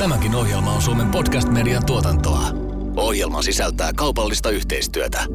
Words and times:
Tämäkin 0.00 0.34
ohjelma 0.34 0.72
on 0.72 0.82
Suomen 0.82 1.10
podcast-median 1.10 1.86
tuotantoa. 1.86 2.42
Ohjelma 2.96 3.42
sisältää 3.42 3.92
kaupallista 3.96 4.50
yhteistyötä. 4.50 5.26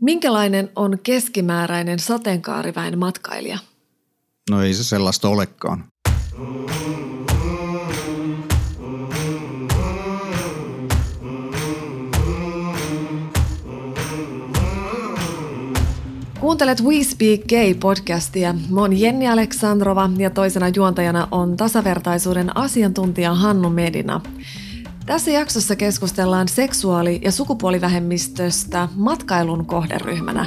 Minkälainen 0.00 0.70
on 0.76 0.98
keskimääräinen 1.02 1.98
sateenkaariväen 1.98 2.98
matkailija? 2.98 3.58
No 4.50 4.62
ei 4.62 4.74
se 4.74 4.84
sellaista 4.84 5.28
olekaan. 5.28 5.84
Kuuntelet 16.46 16.82
We 16.82 17.04
Speak 17.04 17.40
Gay-podcastia. 17.40 18.54
Mä 18.70 18.80
oon 18.80 19.00
Jenni 19.00 19.28
Aleksandrova 19.28 20.10
ja 20.18 20.30
toisena 20.30 20.68
juontajana 20.68 21.28
on 21.30 21.56
tasavertaisuuden 21.56 22.56
asiantuntija 22.56 23.34
Hannu 23.34 23.70
Medina. 23.70 24.20
Tässä 25.06 25.30
jaksossa 25.30 25.76
keskustellaan 25.76 26.48
seksuaali- 26.48 27.20
ja 27.24 27.32
sukupuolivähemmistöstä 27.32 28.88
matkailun 28.94 29.66
kohderyhmänä. 29.66 30.46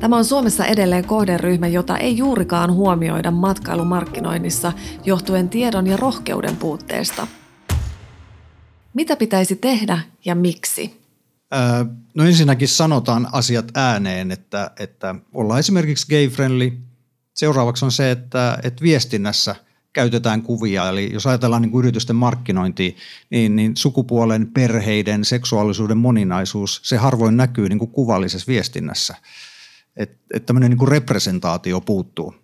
Tämä 0.00 0.16
on 0.16 0.24
Suomessa 0.24 0.66
edelleen 0.66 1.04
kohderyhmä, 1.04 1.66
jota 1.66 1.98
ei 1.98 2.16
juurikaan 2.16 2.72
huomioida 2.72 3.30
matkailumarkkinoinnissa 3.30 4.72
johtuen 5.04 5.48
tiedon 5.48 5.86
ja 5.86 5.96
rohkeuden 5.96 6.56
puutteesta. 6.56 7.26
Mitä 8.94 9.16
pitäisi 9.16 9.56
tehdä 9.56 9.98
ja 10.24 10.34
miksi? 10.34 11.05
No 12.14 12.24
ensinnäkin 12.24 12.68
sanotaan 12.68 13.28
asiat 13.32 13.70
ääneen, 13.74 14.30
että, 14.30 14.70
että 14.78 15.14
ollaan 15.34 15.60
esimerkiksi 15.60 16.06
gay-friendly. 16.06 16.72
Seuraavaksi 17.34 17.84
on 17.84 17.92
se, 17.92 18.10
että, 18.10 18.58
että 18.62 18.82
viestinnässä 18.82 19.56
käytetään 19.92 20.42
kuvia. 20.42 20.88
Eli 20.88 21.10
jos 21.12 21.26
ajatellaan 21.26 21.62
niin 21.62 21.70
kuin 21.70 21.84
yritysten 21.84 22.16
markkinointia, 22.16 22.92
niin, 23.30 23.56
niin 23.56 23.76
sukupuolen, 23.76 24.46
perheiden, 24.46 25.24
seksuaalisuuden 25.24 25.98
moninaisuus, 25.98 26.80
se 26.84 26.96
harvoin 26.96 27.36
näkyy 27.36 27.68
niin 27.68 27.78
kuin 27.78 27.90
kuvallisessa 27.90 28.46
viestinnässä. 28.48 29.14
Että 29.96 30.16
et 30.34 30.46
tämmöinen 30.46 30.70
niin 30.70 30.78
kuin 30.78 30.88
representaatio 30.88 31.80
puuttuu. 31.80 32.34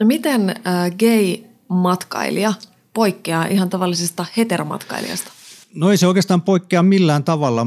No 0.00 0.06
miten 0.06 0.50
äh, 0.50 0.90
gay-matkailija 0.98 2.54
poikkeaa 2.94 3.46
ihan 3.46 3.70
tavallisesta 3.70 4.26
heteromatkailijasta? 4.36 5.35
No 5.76 5.90
ei 5.90 5.96
se 5.96 6.06
oikeastaan 6.06 6.42
poikkea 6.42 6.82
millään 6.82 7.24
tavalla. 7.24 7.66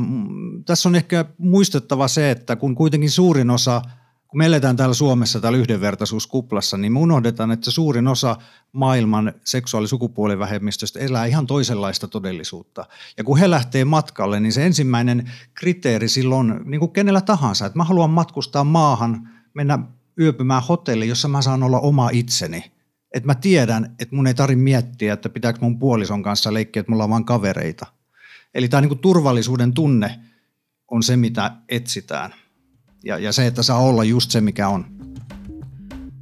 Tässä 0.66 0.90
on 0.90 0.96
ehkä 0.96 1.26
muistettava 1.38 2.08
se, 2.08 2.32
että 2.32 2.56
kun 2.56 2.76
kuitenkin 2.76 3.12
suurin 3.12 3.50
osa, 3.50 3.82
kun 4.28 4.38
me 4.38 4.46
eletään 4.46 4.76
täällä 4.76 4.94
Suomessa 4.94 5.40
täällä 5.40 5.58
yhdenvertaisuuskuplassa, 5.58 6.78
niin 6.78 6.94
me 6.94 7.00
unohdetaan, 7.00 7.52
että 7.52 7.72
suurin 7.72 8.08
osa 8.08 8.36
maailman 8.72 9.34
seksuaali- 9.44 9.88
sukupuolivähemmistöstä 9.88 11.00
elää 11.00 11.26
ihan 11.26 11.48
toisenlaista 11.48 12.08
todellisuutta. 12.08 12.86
Ja 13.18 13.24
kun 13.24 13.38
he 13.38 13.50
lähtee 13.50 13.86
matkalle, 13.86 14.40
niin 14.40 14.54
se 14.54 14.66
ensimmäinen 14.66 15.32
kriteeri 15.54 16.08
silloin, 16.08 16.60
niin 16.66 16.80
kuin 16.80 16.92
kenellä 16.92 17.22
tahansa, 17.22 17.66
että 17.66 17.78
mä 17.78 17.84
haluan 17.84 18.10
matkustaa 18.10 18.64
maahan, 18.64 19.30
mennä 19.54 19.80
yöpymään 20.20 20.64
hotelliin, 20.70 21.10
jossa 21.10 21.28
mä 21.28 21.42
saan 21.42 21.64
olla 21.64 21.80
oma 21.80 22.10
itseni– 22.10 22.64
että 23.14 23.28
mä 23.28 23.36
tiedän, 23.36 23.96
että 24.00 24.16
mun 24.16 24.28
ei 24.28 24.34
tarvitse 24.34 24.64
miettiä, 24.64 25.14
että 25.14 25.30
pitääkö 25.30 25.60
mun 25.62 25.80
puolison 25.80 26.24
kanssa 26.24 26.54
leikkiä, 26.54 26.80
että 26.80 26.92
mulla 26.92 27.04
on 27.04 27.10
vain 27.10 27.26
kavereita. 27.26 27.86
Eli 28.54 28.68
tämä 28.68 28.82
niin 28.82 29.00
turvallisuuden 29.00 29.74
tunne 29.74 30.20
on 30.92 31.04
se, 31.04 31.18
mitä 31.18 31.52
etsitään. 31.70 32.34
Ja, 33.06 33.18
ja 33.18 33.32
se, 33.32 33.48
että 33.48 33.64
saa 33.64 33.80
olla 33.80 34.04
just 34.04 34.32
se, 34.32 34.42
mikä 34.42 34.68
on. 34.68 34.86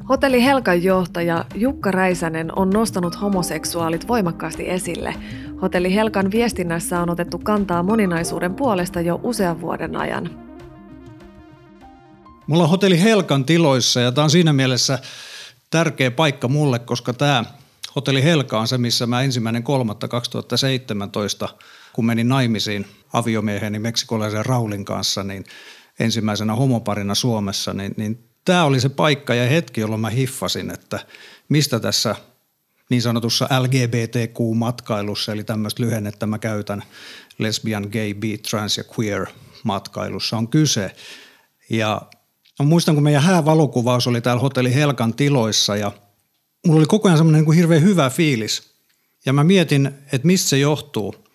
Hotelli 0.10 0.44
Helkan 0.44 0.84
johtaja 0.84 1.46
Jukka 1.56 1.92
Räisänen 1.92 2.58
on 2.58 2.70
nostanut 2.70 3.22
homoseksuaalit 3.22 4.08
voimakkaasti 4.08 4.70
esille. 4.70 5.16
Hotelli 5.62 5.96
Helkan 5.96 6.32
viestinnässä 6.32 7.02
on 7.02 7.10
otettu 7.10 7.40
kantaa 7.40 7.84
moninaisuuden 7.84 8.56
puolesta 8.56 9.02
jo 9.02 9.20
usean 9.24 9.62
vuoden 9.62 9.96
ajan. 9.96 10.48
Mulla 12.48 12.64
on 12.64 12.70
hotelli 12.70 13.02
Helkan 13.02 13.46
tiloissa 13.46 14.00
ja 14.00 14.12
tämä 14.12 14.24
on 14.24 14.30
siinä 14.30 14.54
mielessä 14.54 15.00
tärkeä 15.70 16.12
paikka 16.12 16.48
mulle, 16.48 16.80
koska 16.80 17.14
tämä 17.14 17.46
hotelli 17.96 18.24
Helka 18.24 18.60
on 18.60 18.68
se, 18.68 18.78
missä 18.78 19.08
mä 19.08 19.22
ensimmäinen 19.22 19.64
kolmatta 19.64 20.08
2017, 20.08 21.50
kun 21.98 22.06
menin 22.06 22.28
naimisiin 22.28 22.86
aviomieheni 23.14 23.80
meksikolaisen 23.80 24.46
Raulin 24.46 24.86
kanssa, 24.86 25.24
niin 25.24 25.46
ensimmäisenä 26.00 26.56
homoparina 26.56 27.16
Suomessa, 27.16 27.74
niin, 27.74 27.94
niin 27.98 28.30
tämä 28.46 28.64
oli 28.64 28.80
se 28.80 28.90
paikka 28.90 29.34
ja 29.34 29.50
hetki, 29.50 29.82
jolloin 29.82 30.02
mä 30.02 30.10
hiffasin, 30.10 30.72
että 30.72 31.00
mistä 31.50 31.80
tässä 31.80 32.16
niin 32.90 33.02
sanotussa 33.02 33.50
LGBTQ-matkailussa, 33.60 35.32
eli 35.32 35.44
tämmöistä 35.44 35.84
lyhennettä 35.84 36.26
mä 36.26 36.40
käytän 36.40 36.84
lesbian, 37.38 37.88
gay, 37.92 38.14
bi, 38.14 38.38
trans 38.38 38.78
ja 38.78 38.84
queer 39.00 39.26
matkailussa 39.64 40.38
on 40.38 40.48
kyse. 40.48 40.96
Ja 41.70 42.02
Mä 42.60 42.66
muistan, 42.66 42.96
kun 42.96 43.04
meidän 43.04 43.24
häävalokuvaus 43.24 44.08
oli 44.08 44.22
täällä 44.22 44.42
hotelli 44.42 44.74
Helkan 44.74 45.14
tiloissa 45.14 45.76
ja 45.76 45.92
mulla 46.66 46.80
oli 46.80 46.86
koko 46.86 47.08
ajan 47.08 47.18
semmoinen 47.18 47.44
niin 47.44 47.54
hirveän 47.54 47.84
hyvä 47.84 48.10
fiilis. 48.10 48.64
Ja 49.26 49.34
mä 49.34 49.44
mietin, 49.44 49.86
että 50.12 50.28
mistä 50.28 50.50
se 50.50 50.58
johtuu. 50.58 51.27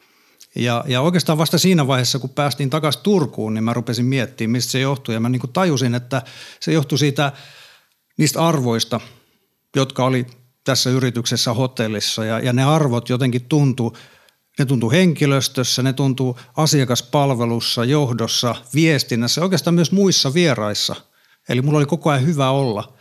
Ja, 0.54 0.84
ja 0.86 1.00
oikeastaan 1.00 1.38
vasta 1.38 1.58
siinä 1.58 1.86
vaiheessa, 1.86 2.18
kun 2.18 2.30
päästiin 2.30 2.70
takaisin 2.70 3.02
Turkuun, 3.02 3.54
niin 3.54 3.64
mä 3.64 3.72
rupesin 3.72 4.06
miettimään, 4.06 4.52
mistä 4.52 4.72
se 4.72 4.80
johtuu. 4.80 5.14
Ja 5.14 5.20
mä 5.20 5.28
niin 5.28 5.40
kuin 5.40 5.52
tajusin, 5.52 5.94
että 5.94 6.22
se 6.60 6.72
johtui 6.72 6.98
siitä 6.98 7.32
niistä 8.18 8.46
arvoista, 8.46 9.00
jotka 9.76 10.04
oli 10.04 10.26
tässä 10.64 10.90
yrityksessä 10.90 11.52
hotellissa. 11.52 12.24
Ja, 12.24 12.40
ja 12.40 12.52
ne 12.52 12.64
arvot 12.64 13.08
jotenkin 13.08 13.44
tuntuu 13.44 13.96
ne 14.58 14.64
tuntuu 14.64 14.90
henkilöstössä, 14.90 15.82
ne 15.82 15.92
tuntuu 15.92 16.38
asiakaspalvelussa, 16.56 17.84
johdossa, 17.84 18.54
viestinnässä, 18.74 19.42
oikeastaan 19.42 19.74
myös 19.74 19.92
muissa 19.92 20.34
vieraissa– 20.34 20.96
Eli 21.48 21.62
mulla 21.62 21.78
oli 21.78 21.86
koko 21.86 22.10
ajan 22.10 22.26
hyvä 22.26 22.50
olla. 22.50 22.92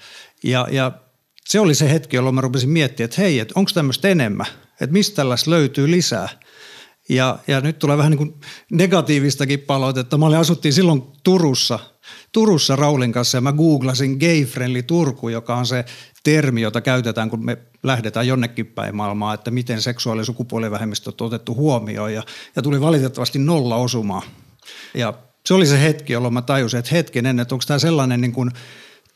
Ja, 0.44 0.67
ja 0.72 0.91
se 1.45 1.59
oli 1.59 1.75
se 1.75 1.91
hetki, 1.91 2.16
jolloin 2.16 2.35
mä 2.35 2.41
rupesin 2.41 2.69
miettimään, 2.69 3.06
että 3.06 3.22
hei, 3.22 3.40
että 3.40 3.53
onko 3.57 3.72
tämmöistä 3.73 4.07
enemmän, 4.07 4.45
että 4.81 4.94
mistä 4.94 5.16
tällaista 5.16 5.51
löytyy 5.51 5.91
lisää. 5.91 6.29
Ja, 7.09 7.39
ja 7.47 7.62
nyt 7.62 7.79
tulee 7.79 7.97
vähän 7.97 8.12
niin 8.12 8.17
kuin 8.17 8.34
negatiivistakin 8.72 9.59
palautetta. 9.59 10.17
Mä 10.17 10.25
olin 10.25 10.38
asuttiin 10.38 10.73
silloin 10.73 11.03
Turussa, 11.23 11.79
Turussa 12.31 12.75
Raulin 12.75 13.12
kanssa 13.12 13.38
ja 13.38 13.41
mä 13.41 13.53
googlasin 13.53 14.17
gay 14.17 14.45
friendly 14.45 14.84
Turku, 14.84 15.29
joka 15.29 15.56
on 15.56 15.66
se 15.66 15.85
termi, 16.23 16.61
jota 16.61 16.81
käytetään, 16.81 17.29
kun 17.29 17.45
me 17.45 17.57
lähdetään 17.84 18.28
jonnekin 18.28 18.66
päin 18.66 18.95
maailmaa, 18.95 19.34
että 19.34 19.51
miten 19.51 19.81
seksuaali- 19.81 20.22
ja 20.22 20.25
sukupuolivähemmistöt 20.25 21.22
on 21.22 21.28
otettu 21.28 21.56
huomioon. 21.56 22.13
Ja, 22.13 22.23
ja 22.56 22.61
tuli 22.61 22.81
valitettavasti 22.81 23.40
nolla 23.40 23.75
osumaa. 23.75 24.22
Ja 24.94 25.13
se 25.45 25.53
oli 25.53 25.66
se 25.66 25.81
hetki, 25.81 26.13
jolloin 26.13 26.34
mä 26.34 26.41
tajusin, 26.41 26.79
että 26.79 26.91
hetkinen, 26.91 27.40
että 27.40 27.56
onko 27.56 27.63
tämä 27.67 27.79
sellainen 27.79 28.22
niin 28.22 28.31
kuin 28.34 28.51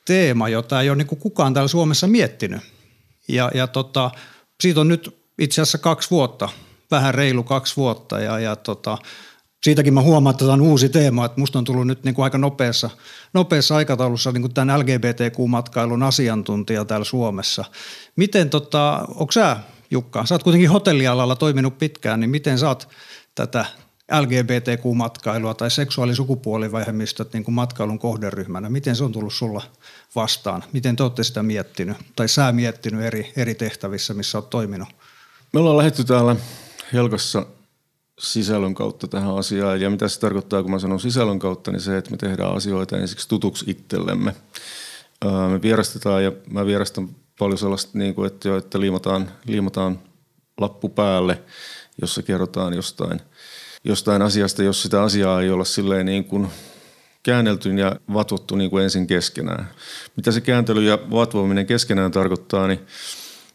teema, 0.06 0.50
jota 0.50 0.82
ei 0.82 0.90
ole 0.90 0.98
niin 0.98 1.08
kuin 1.08 1.20
kukaan 1.20 1.54
täällä 1.54 1.68
Suomessa 1.68 2.08
miettinyt. 2.08 2.62
Ja, 3.28 3.52
ja 3.54 3.68
tota, 3.68 4.12
siitä 4.62 4.82
on 4.82 4.88
nyt 4.88 5.16
itse 5.40 5.62
asiassa 5.62 5.78
kaksi 5.78 6.12
vuotta, 6.12 6.50
vähän 6.92 7.14
reilu 7.14 7.44
kaksi 7.44 7.78
vuotta 7.78 8.20
ja, 8.20 8.40
ja 8.40 8.56
tota, 8.56 8.98
siitäkin 9.64 9.94
mä 9.94 10.02
huomaan, 10.02 10.32
että 10.32 10.46
tämä 10.46 10.54
on 10.54 10.62
uusi 10.62 10.90
teema, 10.90 11.26
että 11.26 11.40
musta 11.40 11.60
on 11.60 11.66
tullut 11.66 11.88
nyt 11.88 12.04
niin 12.04 12.16
kuin 12.16 12.24
aika 12.24 12.38
nopeassa, 12.38 12.90
nopeassa 13.34 13.76
aikataulussa 13.76 14.32
niin 14.32 14.42
kuin 14.42 14.54
tämän 14.54 14.80
LGBTQ-matkailun 14.80 16.04
asiantuntija 16.04 16.86
täällä 16.86 17.06
Suomessa. 17.06 17.66
Miten, 18.16 18.50
tota, 18.50 19.06
onko 19.16 19.32
sä 19.32 19.58
Jukka, 19.92 20.26
sä 20.26 20.36
oot 20.36 20.44
kuitenkin 20.44 20.70
hotellialalla 20.70 21.36
toiminut 21.36 21.78
pitkään, 21.78 22.20
niin 22.20 22.30
miten 22.30 22.60
sä 22.60 22.68
oot 22.68 22.90
tätä 23.36 23.66
LGBTQ-matkailua 24.12 25.54
tai 25.54 25.72
seksuaalisukupuolivähemmistöt 25.72 27.34
niin 27.34 27.44
kuin 27.44 27.56
matkailun 27.56 28.00
kohderyhmänä. 28.00 28.70
Miten 28.70 28.96
se 28.96 29.04
on 29.04 29.12
tullut 29.12 29.34
sulla 29.34 29.64
vastaan? 30.16 30.64
Miten 30.74 30.96
te 30.96 31.04
olette 31.04 31.24
sitä 31.24 31.44
miettinyt 31.44 31.98
tai 32.16 32.28
sä 32.28 32.52
miettinyt 32.52 33.02
eri, 33.02 33.34
eri 33.36 33.56
tehtävissä, 33.56 34.14
missä 34.14 34.38
olet 34.38 34.50
toiminut? 34.50 34.90
Me 35.54 35.60
ollaan 35.60 35.78
lähdetty 35.78 36.04
täällä 36.04 36.36
Helkassa 36.94 37.46
sisällön 38.20 38.74
kautta 38.74 39.08
tähän 39.08 39.38
asiaan. 39.38 39.82
Ja 39.82 39.90
mitä 39.90 40.08
se 40.08 40.20
tarkoittaa, 40.20 40.62
kun 40.62 40.72
mä 40.72 40.80
sanon 40.80 41.00
sisällön 41.00 41.40
kautta, 41.40 41.72
niin 41.72 41.82
se, 41.82 41.98
että 41.98 42.12
me 42.12 42.18
tehdään 42.18 42.56
asioita 42.56 42.98
ensiksi 42.98 43.30
tutuksi 43.30 43.66
itsellemme. 43.68 44.36
Me 45.52 45.62
vierastetaan 45.62 46.24
ja 46.24 46.32
mä 46.50 46.66
vierastan 46.66 47.10
paljon 47.40 47.58
sellaista, 47.58 47.98
niin 47.98 48.16
kuin, 48.16 48.28
että, 48.28 48.48
jo, 48.48 48.58
että 48.58 48.80
liimataan, 48.80 49.32
liimataan 49.46 50.00
lappu 50.58 50.90
päälle, 50.90 51.42
jossa 52.02 52.24
kerrotaan 52.24 52.74
jostain– 52.74 53.22
jostain 53.86 54.22
asiasta, 54.22 54.64
jos 54.64 54.82
sitä 54.82 55.04
asiaa 55.04 55.42
ei 55.42 55.50
olla 55.50 55.64
silleen 55.64 56.06
niin 56.06 56.26
kuin 56.26 56.48
käännelty 57.24 57.74
ja 57.74 57.96
vatvottu 58.14 58.56
niin 58.56 58.70
kuin 58.70 58.84
ensin 58.84 59.08
keskenään. 59.08 59.70
Mitä 60.16 60.32
se 60.32 60.42
kääntely 60.42 60.84
ja 60.84 61.00
vatvoaminen 61.12 61.66
keskenään 61.66 62.12
tarkoittaa, 62.12 62.68
niin 62.68 62.80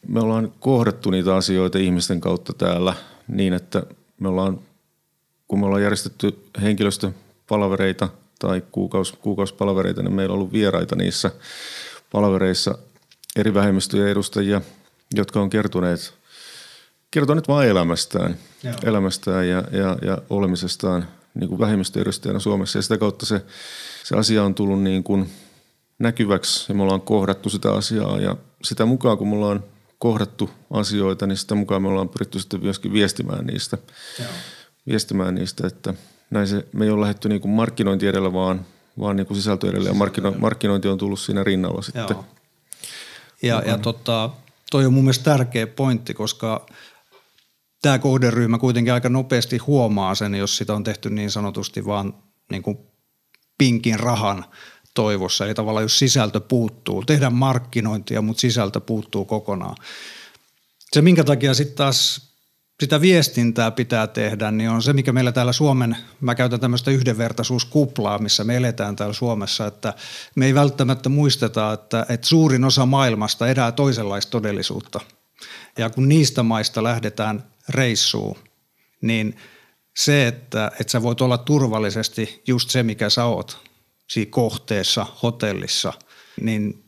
me 0.08 0.20
ollaan 0.20 0.52
kohdattu 0.60 1.10
niitä 1.10 1.36
asioita 1.36 1.78
ihmisten 1.78 2.20
kautta 2.20 2.52
täällä 2.52 2.94
niin, 3.30 3.52
että 3.52 3.82
me 4.20 4.28
ollaan, 4.28 4.60
kun 5.48 5.60
me 5.60 5.66
ollaan 5.66 5.82
järjestetty 5.82 6.38
henkilöstöpalvereita 6.62 8.08
tai 8.38 8.62
kuukaus, 8.72 9.12
kuukausipalvereita, 9.12 10.02
niin 10.02 10.14
meillä 10.14 10.32
on 10.32 10.38
ollut 10.38 10.52
vieraita 10.52 10.96
niissä 10.96 11.30
palvereissa 12.12 12.78
eri 13.36 13.54
vähemmistöjen 13.54 14.08
edustajia, 14.08 14.60
jotka 15.14 15.40
on 15.40 15.50
kertoneet 15.50 16.20
kertoo 17.10 17.34
nyt 17.34 17.48
vaan 17.48 17.66
elämästään, 17.66 18.36
elämästään 18.84 19.48
ja, 19.48 19.64
ja, 19.72 19.96
ja 20.02 20.18
olemisestaan 20.30 21.08
niin 21.34 21.48
kuin 21.48 21.58
vähemmistöedustajana 21.58 22.40
Suomessa. 22.40 22.78
Ja 22.78 22.82
sitä 22.82 22.98
kautta 22.98 23.26
se, 23.26 23.44
se 24.04 24.16
asia 24.16 24.44
on 24.44 24.54
tullut 24.54 24.82
niin 24.82 25.04
kuin 25.04 25.30
näkyväksi 25.98 26.64
ja 26.68 26.74
me 26.74 26.82
ollaan 26.82 27.00
kohdattu 27.00 27.50
sitä 27.50 27.72
asiaa 27.72 28.18
ja 28.18 28.36
sitä 28.64 28.86
mukaan 28.86 29.18
kun 29.18 29.28
me 29.28 29.34
ollaan 29.34 29.64
kohdattu 30.00 30.50
asioita, 30.70 31.26
niin 31.26 31.36
sitä 31.36 31.54
mukaan 31.54 31.82
me 31.82 31.88
ollaan 31.88 32.08
pyritty 32.08 32.40
sitten 32.40 32.62
myöskin 32.62 32.92
viestimään 32.92 33.46
niistä. 33.46 33.78
Joo. 34.18 34.28
Viestimään 34.86 35.34
niistä, 35.34 35.66
että 35.66 35.94
näin 36.30 36.46
se, 36.46 36.66
me 36.72 36.84
ei 36.84 36.90
ole 36.90 37.00
lähdetty 37.00 37.28
niin 37.28 37.40
kuin 37.40 37.52
markkinointi 37.52 38.06
edellä, 38.06 38.32
vaan, 38.32 38.66
vaan 39.00 39.16
niin 39.16 39.26
kuin 39.26 39.36
sisältö 39.36 39.70
edellä 39.70 39.88
ja 39.88 39.94
markkino, 39.94 40.34
markkinointi 40.38 40.88
on 40.88 40.98
tullut 40.98 41.20
siinä 41.20 41.44
rinnalla 41.44 41.82
sitten. 41.82 42.06
Joo. 42.10 42.24
Ja, 43.42 43.62
ja 43.66 43.78
tota, 43.78 44.30
toi 44.70 44.86
on 44.86 44.92
mun 44.92 45.04
mielestä 45.04 45.24
tärkeä 45.24 45.66
pointti, 45.66 46.14
koska 46.14 46.66
tämä 47.82 47.98
kohderyhmä 47.98 48.58
kuitenkin 48.58 48.92
aika 48.92 49.08
nopeasti 49.08 49.58
huomaa 49.58 50.14
sen, 50.14 50.34
jos 50.34 50.56
sitä 50.56 50.74
on 50.74 50.84
tehty 50.84 51.10
niin 51.10 51.30
sanotusti 51.30 51.86
vaan 51.86 52.14
niin 52.50 52.62
kuin 52.62 52.78
pinkin 53.58 54.00
rahan 54.00 54.44
toivossa. 54.94 55.44
Eli 55.44 55.54
tavallaan 55.54 55.84
jos 55.84 55.98
sisältö 55.98 56.40
puuttuu, 56.40 57.04
tehdään 57.04 57.34
markkinointia, 57.34 58.22
mutta 58.22 58.40
sisältö 58.40 58.80
puuttuu 58.80 59.24
kokonaan. 59.24 59.76
Se, 60.92 61.02
minkä 61.02 61.24
takia 61.24 61.54
sitten 61.54 61.76
taas 61.76 62.30
sitä 62.80 63.00
viestintää 63.00 63.70
pitää 63.70 64.06
tehdä, 64.06 64.50
niin 64.50 64.70
on 64.70 64.82
se, 64.82 64.92
mikä 64.92 65.12
meillä 65.12 65.32
täällä 65.32 65.52
Suomen, 65.52 65.96
mä 66.20 66.34
käytän 66.34 66.60
tämmöistä 66.60 66.90
yhdenvertaisuuskuplaa, 66.90 68.18
missä 68.18 68.44
me 68.44 68.56
eletään 68.56 68.96
täällä 68.96 69.14
Suomessa, 69.14 69.66
että 69.66 69.94
me 70.36 70.46
ei 70.46 70.54
välttämättä 70.54 71.08
muisteta, 71.08 71.72
että, 71.72 72.06
että 72.08 72.26
suurin 72.26 72.64
osa 72.64 72.86
maailmasta 72.86 73.48
edää 73.48 73.72
toisenlaista 73.72 74.30
todellisuutta. 74.30 75.00
Ja 75.78 75.90
kun 75.90 76.08
niistä 76.08 76.42
maista 76.42 76.82
lähdetään 76.82 77.44
reissuun, 77.68 78.38
niin 79.02 79.36
se, 79.96 80.26
että, 80.26 80.72
että 80.80 80.90
sä 80.90 81.02
voit 81.02 81.20
olla 81.20 81.38
turvallisesti 81.38 82.42
just 82.46 82.70
se, 82.70 82.82
mikä 82.82 83.10
sä 83.10 83.24
oot 83.24 83.69
siinä 84.10 84.30
kohteessa, 84.30 85.06
hotellissa, 85.22 85.92
niin 86.40 86.84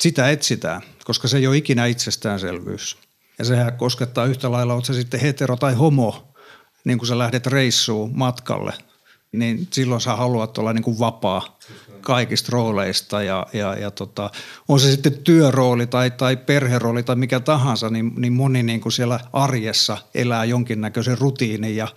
sitä 0.00 0.30
etsitään, 0.30 0.82
koska 1.04 1.28
se 1.28 1.36
ei 1.36 1.46
ole 1.46 1.56
ikinä 1.56 1.86
itsestäänselvyys. 1.86 2.96
Ja 3.38 3.44
sehän 3.44 3.76
koskettaa 3.76 4.26
yhtä 4.26 4.52
lailla, 4.52 4.74
oot 4.74 4.84
sä 4.84 4.94
sitten 4.94 5.20
hetero 5.20 5.56
tai 5.56 5.74
homo, 5.74 6.34
niin 6.84 6.98
kun 6.98 7.06
sä 7.06 7.18
lähdet 7.18 7.46
reissuun 7.46 8.18
matkalle, 8.18 8.72
niin 9.32 9.68
silloin 9.72 10.00
sä 10.00 10.16
haluat 10.16 10.58
olla 10.58 10.72
niin 10.72 10.82
kuin 10.82 10.98
vapaa 10.98 11.58
kaikista 12.00 12.48
rooleista 12.52 13.22
ja, 13.22 13.46
ja, 13.52 13.74
ja 13.74 13.90
tota, 13.90 14.30
on 14.68 14.80
se 14.80 14.90
sitten 14.90 15.18
työrooli 15.18 15.86
tai, 15.86 16.10
tai 16.10 16.36
perherooli 16.36 17.02
tai 17.02 17.16
mikä 17.16 17.40
tahansa, 17.40 17.90
niin, 17.90 18.12
niin 18.16 18.32
moni 18.32 18.62
niin 18.62 18.80
kuin 18.80 18.92
siellä 18.92 19.20
arjessa 19.32 19.98
elää 20.14 20.44
jonkinnäköisen 20.44 21.18
rutiinin 21.18 21.76
ja 21.76 21.88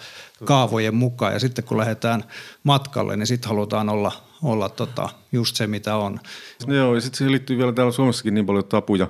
kaavojen 0.46 0.96
mukaan 0.96 1.34
ja 1.34 1.40
sitten 1.40 1.66
kun 1.66 1.78
lähdetään 1.78 2.24
matkalle, 2.64 3.18
niin 3.18 3.28
sitten 3.28 3.50
halutaan 3.50 3.90
olla, 3.90 4.12
olla 4.44 4.70
tota, 4.70 5.10
just 5.32 5.56
se 5.56 5.68
mitä 5.68 5.96
on. 5.96 6.20
No 6.68 6.76
joo 6.76 6.96
ja 6.96 7.02
sitten 7.02 7.18
siihen 7.18 7.32
liittyy 7.32 7.58
vielä 7.58 7.74
täällä 7.74 7.92
Suomessakin 7.92 8.34
niin 8.34 8.46
paljon 8.46 8.66
tapuja, 8.66 9.08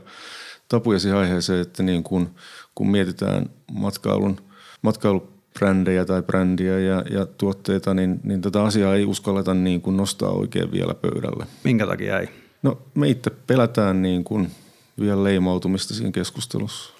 tapuja 0.67 0.99
siihen 0.99 1.17
aiheeseen, 1.17 1.61
että 1.61 1.83
niin 1.83 2.03
kun, 2.03 2.35
kun 2.75 2.91
mietitään 2.91 3.49
matkailun, 3.71 4.37
matkailubrändejä 4.81 6.05
tai 6.05 6.21
brändiä 6.21 6.79
ja, 6.79 7.03
ja 7.11 7.25
tuotteita, 7.25 7.93
niin, 7.93 8.19
niin 8.23 8.41
tätä 8.41 8.63
asiaa 8.63 8.95
ei 8.95 9.05
uskalleta 9.05 9.53
niin 9.53 9.81
kuin 9.81 9.97
nostaa 9.97 10.29
oikein 10.29 10.71
vielä 10.71 10.93
pöydälle. 10.93 11.47
Minkä 11.63 11.87
takia 11.87 12.19
ei? 12.19 12.29
No 12.63 12.81
me 12.93 13.09
itse 13.09 13.29
pelätään 13.29 14.01
niin 14.01 14.23
kuin 14.23 14.51
vielä 14.99 15.23
leimautumista 15.23 15.93
siinä 15.93 16.11
keskustelussa. 16.11 16.93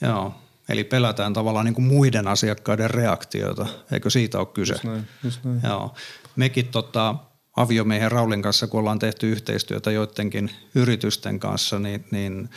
Joo, 0.00 0.34
eli 0.68 0.84
pelätään 0.84 1.32
tavallaan 1.32 1.64
niin 1.64 1.74
kuin 1.74 1.84
muiden 1.84 2.28
asiakkaiden 2.28 2.90
reaktioita, 2.90 3.66
eikö 3.92 4.10
siitä 4.10 4.38
ole 4.38 4.46
kyse? 4.46 4.72
Just 4.72 4.84
näin, 4.84 5.08
just 5.24 5.44
näin. 5.44 5.60
Joo. 5.64 5.94
Mekin 6.36 6.68
tota, 6.68 7.14
aviomiehen 7.58 8.12
Raulin 8.12 8.42
kanssa, 8.42 8.66
kun 8.66 8.80
ollaan 8.80 8.98
tehty 8.98 9.32
yhteistyötä 9.32 9.90
joidenkin 9.90 10.50
yritysten 10.74 11.40
kanssa, 11.40 11.78
niin, 11.78 12.04
niin 12.10 12.50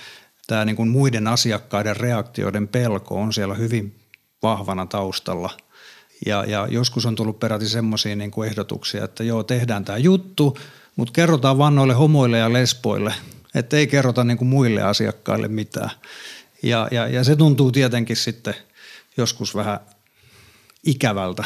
tämä 0.47 0.65
niin 0.65 0.75
kuin 0.75 0.89
muiden 0.89 1.27
asiakkaiden 1.27 1.97
reaktioiden 1.97 2.67
pelko 2.67 3.21
on 3.21 3.33
siellä 3.33 3.55
hyvin 3.55 3.95
vahvana 4.43 4.85
taustalla. 4.85 5.49
Ja, 6.25 6.45
ja 6.45 6.67
joskus 6.69 7.05
on 7.05 7.15
tullut 7.15 7.39
peräti 7.39 7.69
semmoisia 7.69 8.15
niin 8.15 8.31
kuin 8.31 8.49
ehdotuksia, 8.49 9.03
että 9.03 9.23
joo, 9.23 9.43
tehdään 9.43 9.85
tämä 9.85 9.97
juttu, 9.97 10.57
mutta 10.95 11.13
kerrotaan 11.13 11.57
vannoille 11.57 11.93
homoille 11.93 12.37
ja 12.37 12.53
lesboille, 12.53 13.13
että 13.55 13.77
ei 13.77 13.87
kerrota 13.87 14.23
niin 14.23 14.37
kuin 14.37 14.47
muille 14.47 14.81
asiakkaille 14.81 15.47
mitään. 15.47 15.89
Ja, 16.63 16.87
ja, 16.91 17.07
ja 17.07 17.23
se 17.23 17.35
tuntuu 17.35 17.71
tietenkin 17.71 18.15
sitten 18.15 18.53
joskus 19.17 19.55
vähän 19.55 19.79
ikävältä 20.85 21.43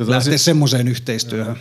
Tätä 0.00 0.10
lähteä 0.10 0.34
asia... 0.34 0.44
semmoiseen 0.44 0.88
yhteistyöhön. 0.88 1.56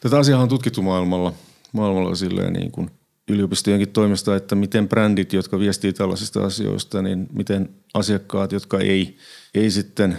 Tätä 0.00 0.18
asiaa 0.18 0.42
on 0.42 0.48
tutkittu 0.48 0.82
maailmalla, 0.82 1.32
maailmalla 1.72 2.14
silleen 2.14 2.52
niin 2.52 2.72
kuin– 2.72 2.90
yliopistojenkin 3.28 3.88
toimesta, 3.88 4.36
että 4.36 4.54
miten 4.54 4.88
brändit, 4.88 5.32
jotka 5.32 5.58
viestii 5.58 5.92
tällaisista 5.92 6.44
asioista, 6.44 7.02
niin 7.02 7.28
miten 7.32 7.68
asiakkaat, 7.94 8.52
jotka 8.52 8.78
ei, 8.78 9.16
ei 9.54 9.70
sitten 9.70 10.16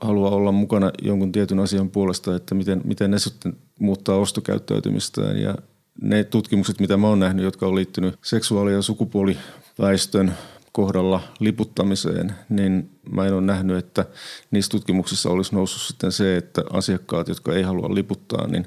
halua 0.00 0.30
olla 0.30 0.52
mukana 0.52 0.90
jonkun 1.02 1.32
tietyn 1.32 1.58
asian 1.58 1.90
puolesta, 1.90 2.36
että 2.36 2.54
miten, 2.54 2.80
miten 2.84 3.10
ne 3.10 3.18
sitten 3.18 3.56
muuttaa 3.80 4.16
ostokäyttäytymistään. 4.16 5.38
Ja 5.38 5.54
ne 6.00 6.24
tutkimukset, 6.24 6.80
mitä 6.80 6.96
mä 6.96 7.08
oon 7.08 7.20
nähnyt, 7.20 7.44
jotka 7.44 7.66
on 7.66 7.74
liittynyt 7.74 8.18
seksuaali- 8.24 8.72
ja 8.72 8.82
sukupuoliväestön 8.82 10.34
kohdalla 10.74 11.20
liputtamiseen, 11.40 12.34
niin 12.48 12.90
mä 13.12 13.26
en 13.26 13.34
ole 13.34 13.40
nähnyt, 13.40 13.76
että 13.76 14.04
niissä 14.50 14.70
tutkimuksissa 14.70 15.30
olisi 15.30 15.54
noussut 15.54 15.82
sitten 15.82 16.12
se, 16.12 16.36
että 16.36 16.62
asiakkaat, 16.72 17.28
jotka 17.28 17.54
ei 17.54 17.62
halua 17.62 17.94
liputtaa, 17.94 18.46
niin 18.46 18.66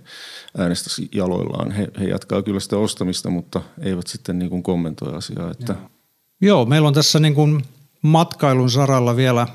äänestäisi 0.57 1.09
jaloillaan. 1.11 1.71
He, 1.71 1.87
he 1.99 2.05
jatkaa 2.05 2.41
kyllä 2.41 2.59
sitä 2.59 2.77
ostamista, 2.77 3.29
mutta 3.29 3.61
eivät 3.81 4.07
sitten 4.07 4.39
niin 4.39 4.49
kuin 4.49 4.63
kommentoi 4.63 5.15
asiaa. 5.15 5.51
Että... 5.51 5.73
Joo. 5.73 5.89
Joo, 6.41 6.65
meillä 6.65 6.87
on 6.87 6.93
tässä 6.93 7.19
niin 7.19 7.35
kuin 7.35 7.63
matkailun 8.01 8.71
saralla 8.71 9.15
vielä 9.15 9.47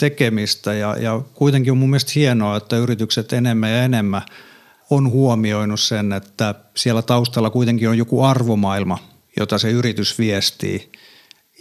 tekemistä 0.00 0.74
ja, 0.74 0.96
ja 1.00 1.20
kuitenkin 1.34 1.72
on 1.72 1.78
mun 1.78 1.90
mielestä 1.90 2.12
hienoa, 2.14 2.56
että 2.56 2.76
yritykset 2.76 3.32
enemmän 3.32 3.70
ja 3.70 3.82
enemmän 3.82 4.22
on 4.90 5.10
huomioinut 5.10 5.80
sen, 5.80 6.12
että 6.12 6.54
siellä 6.76 7.02
taustalla 7.02 7.50
kuitenkin 7.50 7.88
on 7.88 7.98
joku 7.98 8.22
arvomaailma, 8.22 8.98
jota 9.36 9.58
se 9.58 9.70
yritys 9.70 10.18
viestii– 10.18 10.90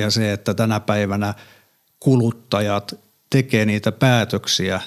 ja 0.02 0.12
se, 0.12 0.34
että 0.34 0.54
tänä 0.54 0.80
päivänä 0.80 1.34
kuluttajat 2.00 2.96
tekee 3.30 3.66
niitä 3.66 3.92
päätöksiä 3.92 4.82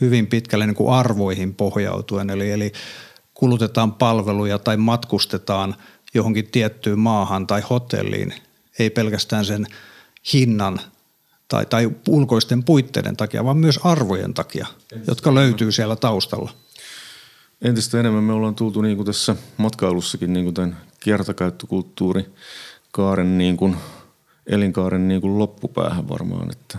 hyvin 0.00 0.26
pitkälle 0.26 0.66
niin 0.66 0.74
kuin 0.74 0.94
arvoihin 0.94 1.54
pohjautuen. 1.54 2.30
Eli, 2.30 2.50
eli 2.50 2.72
kulutetaan 3.34 3.92
palveluja 3.92 4.58
tai 4.58 4.76
matkustetaan 4.76 5.74
johonkin 6.14 6.50
tiettyyn 6.50 6.98
maahan 6.98 7.46
tai 7.46 7.62
hotelliin, 7.70 8.34
ei 8.78 8.90
pelkästään 8.90 9.44
sen 9.44 9.66
hinnan 10.32 10.80
tai, 11.48 11.66
tai 11.66 11.90
ulkoisten 12.08 12.64
puitteiden 12.64 13.16
takia, 13.16 13.44
vaan 13.44 13.56
myös 13.56 13.80
arvojen 13.84 14.34
takia, 14.34 14.66
jotka 15.06 15.34
löytyy 15.34 15.72
siellä 15.72 15.96
taustalla. 15.96 16.50
Entistä 17.62 18.00
enemmän 18.00 18.24
me 18.24 18.32
ollaan 18.32 18.54
tultu 18.54 18.80
niin 18.80 18.96
kuin 18.96 19.06
tässä 19.06 19.36
matkailussakin 19.56 20.32
niin 20.32 20.44
kuin 20.44 20.54
tämän 20.54 20.76
kiertokäyttökulttuuri 21.00 22.26
kaaren 22.92 23.38
niin 23.38 23.56
kuin 23.56 23.76
elinkaaren 24.48 25.08
niin 25.08 25.20
kuin 25.20 25.38
loppupäähän 25.38 26.08
varmaan, 26.08 26.50
että 26.50 26.78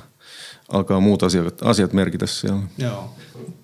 alkaa 0.70 1.00
muut 1.00 1.24
asiat, 1.24 1.64
asiat 1.64 1.94
merkitä 1.94 2.26
siellä. 2.26 2.62
Joo. 2.78 3.16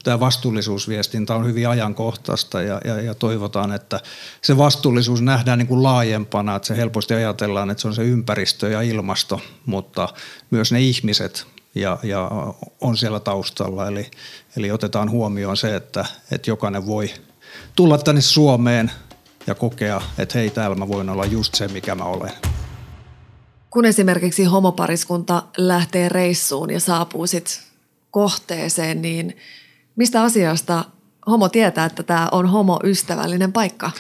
Tämä 0.04 0.20
vastuullisuusviestintä 0.20 1.36
on 1.36 1.46
hyvin 1.46 1.70
ajankohtaista 1.70 2.62
ja, 2.62 2.82
ja, 2.86 3.02
ja 3.02 3.16
toivotaan, 3.16 3.72
että 3.72 4.00
se 4.42 4.58
vastuullisuus 4.58 5.22
nähdään 5.22 5.60
niin 5.60 5.68
kuin 5.68 5.84
laajempana, 5.84 6.56
että 6.56 6.68
se 6.68 6.78
helposti 6.78 7.14
ajatellaan, 7.14 7.70
että 7.70 7.82
se 7.82 7.88
on 7.88 7.96
se 7.96 8.04
ympäristö 8.04 8.70
ja 8.70 8.82
ilmasto, 8.82 9.42
mutta 9.66 10.10
myös 10.52 10.72
ne 10.72 10.82
ihmiset 10.82 11.48
ja, 11.76 11.98
ja 12.04 12.32
on 12.82 12.98
siellä 12.98 13.20
taustalla. 13.20 13.88
Eli, 13.88 14.12
eli 14.58 14.72
otetaan 14.72 15.10
huomioon 15.10 15.58
se, 15.58 15.76
että, 15.76 16.06
että 16.32 16.50
jokainen 16.50 16.86
voi 16.86 17.14
tulla 17.76 17.98
tänne 17.98 18.22
Suomeen 18.22 18.92
ja 19.48 19.56
kokea, 19.56 20.02
että 20.18 20.40
hei, 20.40 20.50
täällä 20.50 20.76
mä 20.76 20.88
voin 20.88 21.10
olla 21.10 21.26
just 21.26 21.56
se, 21.56 21.68
mikä 21.68 21.96
mä 21.96 22.04
olen. 22.04 22.55
Kun 23.76 23.86
esimerkiksi 23.86 24.44
homopariskunta 24.44 25.44
lähtee 25.58 26.10
reissuun 26.10 26.70
ja 26.70 26.80
saapuu 26.80 27.28
sit 27.28 27.62
kohteeseen, 28.12 29.02
niin 29.02 29.38
mistä 29.96 30.24
asiasta 30.24 30.86
homo 31.28 31.50
tietää, 31.50 31.86
että 31.86 32.04
tämä 32.04 32.30
on 32.32 32.48
homoystävällinen 32.48 33.54
paikka? 33.54 33.92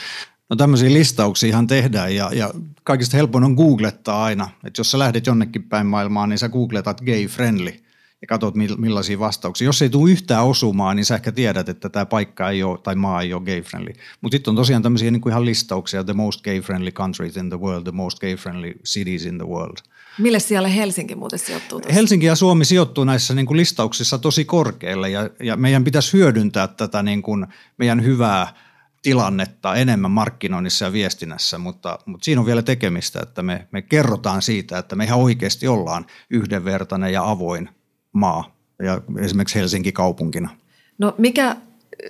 No 0.49 0.55
tämmöisiä 0.55 0.93
listauksia 0.93 1.49
ihan 1.49 1.67
tehdään 1.67 2.15
ja, 2.15 2.29
ja 2.33 2.51
kaikista 2.83 3.17
helpoin 3.17 3.43
on 3.43 3.53
googlettaa 3.53 4.23
aina. 4.23 4.49
Että 4.63 4.79
jos 4.79 4.91
sä 4.91 4.99
lähdet 4.99 5.25
jonnekin 5.25 5.63
päin 5.63 5.87
maailmaan, 5.87 6.29
niin 6.29 6.39
sä 6.39 6.49
googletat 6.49 7.01
gay 7.01 7.25
friendly 7.27 7.73
ja 8.21 8.27
katsot 8.27 8.55
millaisia 8.77 9.19
vastauksia. 9.19 9.65
Jos 9.65 9.81
ei 9.81 9.89
tule 9.89 10.11
yhtään 10.11 10.45
osumaan, 10.45 10.95
niin 10.95 11.05
sä 11.05 11.15
ehkä 11.15 11.31
tiedät, 11.31 11.69
että 11.69 11.89
tämä 11.89 12.05
paikka 12.05 12.49
ei 12.49 12.63
ole 12.63 12.77
tai 12.77 12.95
maa 12.95 13.21
ei 13.21 13.33
ole 13.33 13.41
gay-friendly. 13.41 13.93
Mutta 14.21 14.35
sitten 14.35 14.51
on 14.51 14.55
tosiaan 14.55 14.83
tämmöisiä 14.83 15.11
niin 15.11 15.21
kuin 15.21 15.31
ihan 15.31 15.45
listauksia, 15.45 16.03
the 16.03 16.13
most 16.13 16.41
gay-friendly 16.43 16.91
countries 16.91 17.37
in 17.37 17.49
the 17.49 17.59
world, 17.59 17.83
the 17.83 17.91
most 17.91 18.19
gay-friendly 18.19 18.73
cities 18.85 19.25
in 19.25 19.37
the 19.37 19.47
world. 19.47 19.77
Mille 20.19 20.39
siellä 20.39 20.67
Helsinki 20.67 21.15
muuten 21.15 21.39
sijoittuu? 21.39 21.79
Tuossa? 21.79 21.93
Helsinki 21.93 22.25
ja 22.25 22.35
Suomi 22.35 22.65
sijoittuu 22.65 23.03
näissä 23.03 23.33
niin 23.33 23.45
kuin 23.45 23.57
listauksissa 23.57 24.17
tosi 24.17 24.45
korkealle 24.45 25.09
ja, 25.09 25.29
ja 25.43 25.57
meidän 25.57 25.83
pitäisi 25.83 26.13
hyödyntää 26.13 26.67
tätä 26.67 27.03
niin 27.03 27.21
kuin 27.21 27.47
meidän 27.77 28.03
hyvää 28.03 28.53
tilannetta 29.01 29.75
enemmän 29.75 30.11
markkinoinnissa 30.11 30.85
ja 30.85 30.93
viestinnässä, 30.93 31.57
mutta, 31.57 31.99
mutta 32.05 32.25
siinä 32.25 32.41
on 32.41 32.47
vielä 32.47 32.61
tekemistä, 32.61 33.19
että 33.23 33.41
me, 33.43 33.67
me 33.71 33.81
kerrotaan 33.81 34.41
siitä, 34.41 34.77
että 34.77 34.95
me 34.95 35.03
ihan 35.03 35.19
oikeasti 35.19 35.67
ollaan 35.67 36.05
yhdenvertainen 36.29 37.13
ja 37.13 37.29
avoin 37.29 37.69
maa 38.15 38.55
ja 38.83 39.01
esimerkiksi 39.19 39.59
Helsinki 39.59 39.91
kaupunkina. 39.91 40.49
No 40.97 41.15
mikä, 41.17 41.55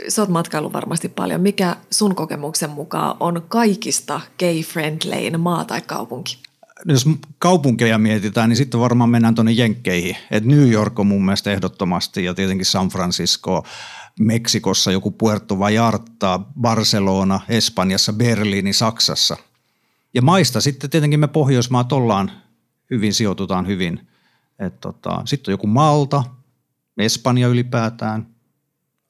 sä 0.07 0.21
oot 0.21 0.29
matkailu 0.29 0.73
varmasti 0.73 1.09
paljon, 1.09 1.41
mikä 1.41 1.75
sun 1.91 2.15
kokemuksen 2.15 2.69
mukaan 2.69 3.17
on 3.19 3.45
kaikista 3.47 4.21
gay-friendlein 4.39 5.39
maa 5.39 5.65
tai 5.65 5.81
kaupunki? 5.81 6.37
Jos 6.85 7.05
kaupunkeja 7.39 7.97
mietitään, 7.97 8.49
niin 8.49 8.57
sitten 8.57 8.79
varmaan 8.79 9.09
mennään 9.09 9.35
tuonne 9.35 9.51
Jenkkeihin. 9.51 10.17
Et 10.31 10.45
New 10.45 10.71
York 10.71 10.99
on 10.99 11.07
mun 11.07 11.25
mielestä 11.25 11.51
ehdottomasti 11.51 12.23
ja 12.23 12.33
tietenkin 12.33 12.65
San 12.65 12.89
Francisco, 12.89 13.65
Meksikossa 14.19 14.91
joku 14.91 15.11
Puerto 15.11 15.59
Vallarta, 15.59 16.39
Barcelona, 16.61 17.39
Espanjassa, 17.49 18.13
Berliini, 18.13 18.73
Saksassa. 18.73 19.37
Ja 20.13 20.21
maista 20.21 20.61
sitten 20.61 20.89
tietenkin 20.89 21.19
me 21.19 21.27
Pohjoismaat 21.27 21.93
ollaan 21.93 22.31
hyvin, 22.89 23.13
sijoitutaan 23.13 23.67
hyvin– 23.67 23.99
Tota, 24.81 25.21
sitten 25.25 25.51
on 25.51 25.53
joku 25.53 25.67
Malta, 25.67 26.23
Espanja 26.97 27.47
ylipäätään. 27.47 28.27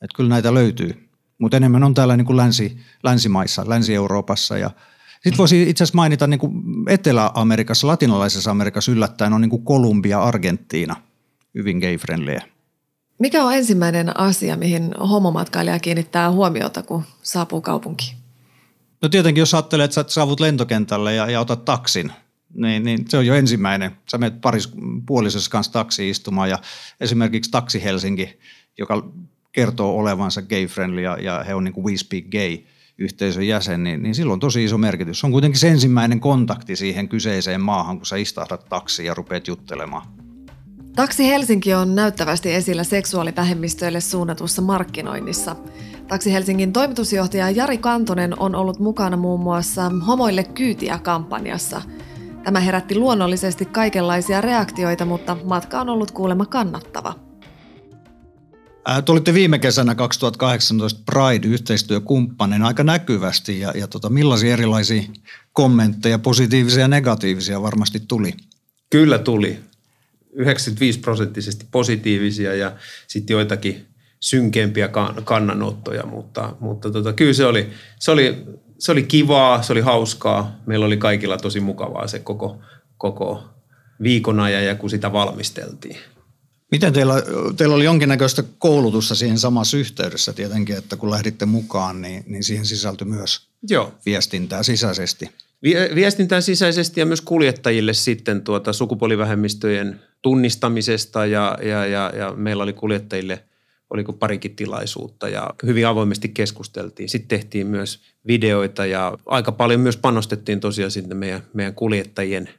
Et 0.02 0.10
kyllä 0.16 0.30
näitä 0.30 0.54
löytyy, 0.54 1.10
mutta 1.38 1.58
enemmän 1.58 1.84
on 1.84 1.94
täällä 1.94 2.18
niin 2.18 2.26
kuin 2.26 2.38
länsi, 2.38 2.78
länsimaissa, 3.04 3.64
Länsi-Euroopassa 3.68 4.58
ja 4.58 4.70
sitten 5.14 5.38
voisi 5.38 5.70
itse 5.70 5.84
asiassa 5.84 5.96
mainita 5.96 6.28
niin 6.28 6.40
kuin 6.40 6.54
Etelä-Amerikassa, 6.90 7.88
latinalaisessa 7.88 8.52
Amerikassa 8.52 8.92
yllättäen 8.92 9.34
on 9.34 9.42
niin 9.42 9.50
kuin 9.50 9.66
Kolumbia, 9.66 10.24
Argentiina, 10.24 10.96
hyvin 11.56 11.78
gay-friendlyä. 11.78 12.42
Mikä 13.20 13.44
on 13.44 13.54
ensimmäinen 13.54 14.20
asia, 14.20 14.58
mihin 14.58 14.92
homomatkailija 15.00 15.80
kiinnittää 15.80 16.32
huomiota, 16.32 16.84
kun 16.84 17.04
saapuu 17.22 17.62
kaupunkiin? 17.62 18.18
No 19.02 19.10
tietenkin, 19.10 19.42
jos 19.42 19.54
ajattelee, 19.54 19.84
että 19.84 19.96
sä 19.96 20.06
saavut 20.08 20.40
lentokentälle 20.40 21.14
ja, 21.14 21.30
ja 21.30 21.40
otat 21.40 21.66
taksin– 21.66 22.12
niin, 22.54 22.84
niin 22.84 23.06
se 23.10 23.18
on 23.18 23.26
jo 23.26 23.36
ensimmäinen. 23.36 23.92
Sä 24.12 24.18
menet 24.18 24.42
paris 24.42 24.70
puolisessa 25.06 25.52
kanssa 25.52 25.74
taksi 25.74 26.10
istumaan 26.10 26.50
ja 26.50 26.60
esimerkiksi 27.02 27.52
Taksi 27.52 27.84
Helsinki, 27.84 28.40
joka 28.78 29.12
kertoo 29.52 29.98
olevansa 29.98 30.42
gay-friendly 30.42 31.02
ja, 31.02 31.18
ja 31.22 31.44
he 31.48 31.56
on 31.56 31.64
niin 31.64 31.74
kuin 31.74 31.86
We 31.86 31.98
Speak 31.98 32.26
Gay 32.26 32.58
yhteisön 32.98 33.48
jäsen, 33.48 33.84
niin, 33.84 34.04
niin 34.04 34.16
silloin 34.16 34.34
on 34.34 34.40
tosi 34.40 34.64
iso 34.64 34.78
merkitys. 34.78 35.20
Se 35.20 35.26
on 35.26 35.32
kuitenkin 35.32 35.60
se 35.60 35.70
ensimmäinen 35.70 36.20
kontakti 36.20 36.76
siihen 36.76 37.10
kyseiseen 37.10 37.62
maahan, 37.62 37.98
kun 37.98 38.06
sä 38.06 38.16
istahdat 38.16 38.66
taksiin 38.70 39.06
ja 39.06 39.14
rupeat 39.14 39.48
juttelemaan. 39.48 40.08
Taksi 40.96 41.28
Helsinki 41.28 41.74
on 41.74 41.96
näyttävästi 41.96 42.54
esillä 42.54 42.84
seksuaalivähemmistöille 42.84 44.02
suunnatussa 44.02 44.62
markkinoinnissa. 44.62 45.56
Taksi 46.08 46.34
Helsingin 46.34 46.74
toimitusjohtaja 46.74 47.50
Jari 47.50 47.78
Kantonen 47.78 48.40
on 48.40 48.56
ollut 48.56 48.80
mukana 48.80 49.18
muun 49.18 49.40
muassa 49.40 49.92
Homoille 50.08 50.44
kyytiä 50.44 51.00
kampanjassa– 51.04 51.82
Tämä 52.46 52.60
herätti 52.60 52.96
luonnollisesti 52.96 53.66
kaikenlaisia 53.66 54.42
reaktioita, 54.42 55.06
mutta 55.06 55.38
matka 55.44 55.82
on 55.82 55.90
ollut 55.90 56.12
kuulemma 56.12 56.46
kannattava. 56.46 57.20
Tulitte 59.06 59.34
viime 59.34 59.60
kesänä 59.60 59.96
2018 59.96 61.02
Pride-yhteistyökumppanin 61.06 62.62
aika 62.64 62.84
näkyvästi 62.84 63.60
ja, 63.60 63.72
ja 63.76 63.88
tota, 63.88 64.10
millaisia 64.10 64.54
erilaisia 64.54 65.04
kommentteja, 65.54 66.20
positiivisia 66.20 66.82
ja 66.82 66.88
negatiivisia 66.88 67.62
varmasti 67.62 68.00
tuli? 68.08 68.34
Kyllä 68.90 69.18
tuli. 69.18 69.60
95 70.34 71.00
prosenttisesti 71.00 71.66
positiivisia 71.72 72.56
ja 72.56 72.72
sitten 73.08 73.34
joitakin 73.34 73.86
synkempiä 74.20 74.90
kannanottoja, 75.24 76.06
mutta, 76.06 76.56
mutta 76.60 76.92
tota, 76.92 77.14
kyllä 77.14 77.34
se 77.34 77.46
oli, 77.46 77.70
se 78.00 78.12
oli 78.12 78.46
se 78.80 78.92
oli 78.92 79.04
kivaa, 79.04 79.62
se 79.62 79.74
oli 79.74 79.82
hauskaa. 79.82 80.60
Meillä 80.66 80.86
oli 80.86 80.98
kaikilla 80.98 81.38
tosi 81.38 81.60
mukavaa 81.60 82.08
se 82.08 82.20
koko, 82.20 82.60
koko 82.98 83.44
viikon 84.04 84.40
ajan 84.40 84.66
ja 84.66 84.76
kun 84.76 84.90
sitä 84.90 85.14
valmisteltiin. 85.14 85.98
Miten 86.72 86.94
teillä, 86.94 87.14
teillä 87.58 87.76
oli 87.76 87.84
jonkinnäköistä 87.84 88.44
koulutusta 88.60 89.16
siihen 89.16 89.40
samassa 89.40 89.78
yhteydessä 89.78 90.34
tietenkin, 90.34 90.78
että 90.78 90.96
kun 90.96 91.12
lähditte 91.12 91.46
mukaan, 91.46 92.02
niin, 92.02 92.24
niin 92.28 92.44
siihen 92.44 92.66
sisältyi 92.66 93.08
myös 93.08 93.48
Joo. 93.70 93.94
viestintää 94.06 94.64
sisäisesti? 94.64 95.32
Viestintää 95.96 96.42
sisäisesti 96.42 97.00
ja 97.00 97.06
myös 97.06 97.22
kuljettajille 97.22 97.94
sitten 97.94 98.42
tuota 98.42 98.74
sukupuolivähemmistöjen 98.74 100.02
tunnistamisesta 100.22 101.26
ja, 101.26 101.58
ja, 101.62 101.86
ja, 101.86 102.12
ja 102.18 102.34
meillä 102.36 102.64
oli 102.64 102.74
kuljettajille– 102.74 103.44
oliko 103.90 104.14
parikin 104.14 104.56
tilaisuutta 104.56 105.30
ja 105.30 105.50
hyvin 105.66 105.88
avoimesti 105.88 106.30
keskusteltiin. 106.30 107.10
Sitten 107.10 107.40
tehtiin 107.40 107.68
myös 107.68 108.02
videoita 108.28 108.86
ja 108.86 109.18
aika 109.26 109.52
paljon 109.52 109.80
myös 109.80 109.98
panostettiin 109.98 110.60
tosiaan 110.60 110.92
sinne 110.92 111.16
meidän, 111.16 111.44
meidän 111.54 111.76
kuljettajien 111.76 112.50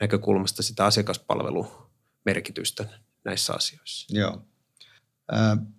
näkökulmasta 0.00 0.62
sitä 0.62 0.84
asiakaspalvelumerkitystä 0.84 2.84
näissä 3.24 3.54
asioissa. 3.54 4.18
Joo. 4.18 4.42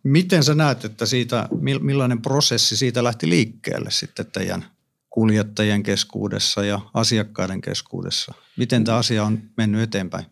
Miten 0.04 0.44
sä 0.44 0.56
näet, 0.56 0.86
että 0.86 1.06
siitä, 1.06 1.50
millainen 1.80 2.22
prosessi 2.22 2.77
siitä 2.77 3.04
lähti 3.04 3.30
liikkeelle 3.30 3.92
sitten 3.92 4.32
teidän 4.32 4.66
kuljettajien 5.10 5.84
keskuudessa 5.84 6.66
ja 6.66 6.80
asiakkaiden 6.94 7.62
keskuudessa? 7.62 8.34
Miten 8.58 8.84
tämä 8.84 8.98
asia 8.98 9.24
on 9.24 9.42
mennyt 9.58 9.82
eteenpäin? 9.82 10.25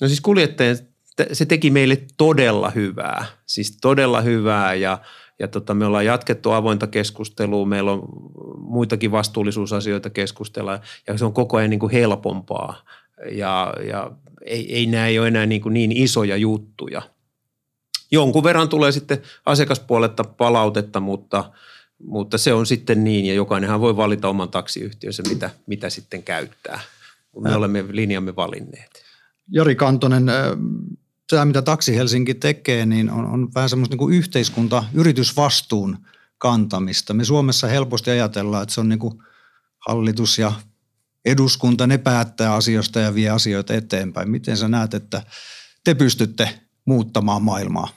No 0.00 0.08
siis 0.08 0.20
kuljettajien 0.20 0.89
se 1.32 1.46
teki 1.46 1.70
meille 1.70 2.02
todella 2.16 2.70
hyvää, 2.70 3.24
siis 3.46 3.78
todella 3.80 4.20
hyvää 4.20 4.74
ja, 4.74 4.98
ja 5.38 5.48
tota, 5.48 5.74
me 5.74 5.86
ollaan 5.86 6.06
jatkettu 6.06 6.50
avointa 6.50 6.86
keskustelua, 6.86 7.66
meillä 7.66 7.92
on 7.92 8.02
muitakin 8.58 9.12
vastuullisuusasioita 9.12 10.10
keskustella 10.10 10.80
ja 11.06 11.18
se 11.18 11.24
on 11.24 11.32
koko 11.32 11.56
ajan 11.56 11.70
niin 11.70 11.80
kuin 11.80 11.92
helpompaa 11.92 12.84
ja, 13.32 13.74
ja 13.88 14.10
ei, 14.44 14.74
ei 14.74 14.86
nämä 14.86 15.06
ole 15.20 15.28
enää 15.28 15.46
niin, 15.46 15.60
kuin 15.60 15.74
niin 15.74 15.92
isoja 15.92 16.36
juttuja. 16.36 17.02
Jonkun 18.10 18.44
verran 18.44 18.68
tulee 18.68 18.92
sitten 18.92 19.22
asiakaspuoletta 19.46 20.24
palautetta, 20.24 21.00
mutta, 21.00 21.52
mutta 22.02 22.38
se 22.38 22.52
on 22.52 22.66
sitten 22.66 23.04
niin 23.04 23.26
ja 23.26 23.34
jokainenhan 23.34 23.80
voi 23.80 23.96
valita 23.96 24.28
oman 24.28 24.48
taksiyhtiönsä, 24.48 25.22
mitä, 25.28 25.50
mitä 25.66 25.90
sitten 25.90 26.22
käyttää. 26.22 26.80
Me 27.40 27.54
olemme 27.54 27.84
linjamme 27.90 28.36
valinneet. 28.36 28.90
Jari 29.52 29.74
Kantonen, 29.74 30.24
tämä, 31.30 31.44
mitä 31.44 31.62
Taksi 31.62 31.96
Helsinki 31.96 32.34
tekee, 32.34 32.86
niin 32.86 33.10
on, 33.10 33.26
on 33.26 33.48
vähän 33.54 33.68
semmoista 33.68 33.96
niin 33.96 34.12
yhteiskunta, 34.12 34.84
yritysvastuun 34.94 35.96
kantamista. 36.38 37.14
Me 37.14 37.24
Suomessa 37.24 37.66
helposti 37.66 38.10
ajatellaan, 38.10 38.62
että 38.62 38.74
se 38.74 38.80
on 38.80 38.88
niin 38.88 38.98
kuin 38.98 39.14
hallitus 39.88 40.38
ja 40.38 40.52
eduskunta, 41.24 41.86
ne 41.86 41.98
päättää 41.98 42.54
asioista 42.54 43.00
ja 43.00 43.14
vie 43.14 43.30
asioita 43.30 43.74
eteenpäin. 43.74 44.30
Miten 44.30 44.56
sä 44.56 44.68
näet, 44.68 44.94
että 44.94 45.22
te 45.84 45.94
pystytte 45.94 46.60
muuttamaan 46.84 47.42
maailmaa? 47.42 47.88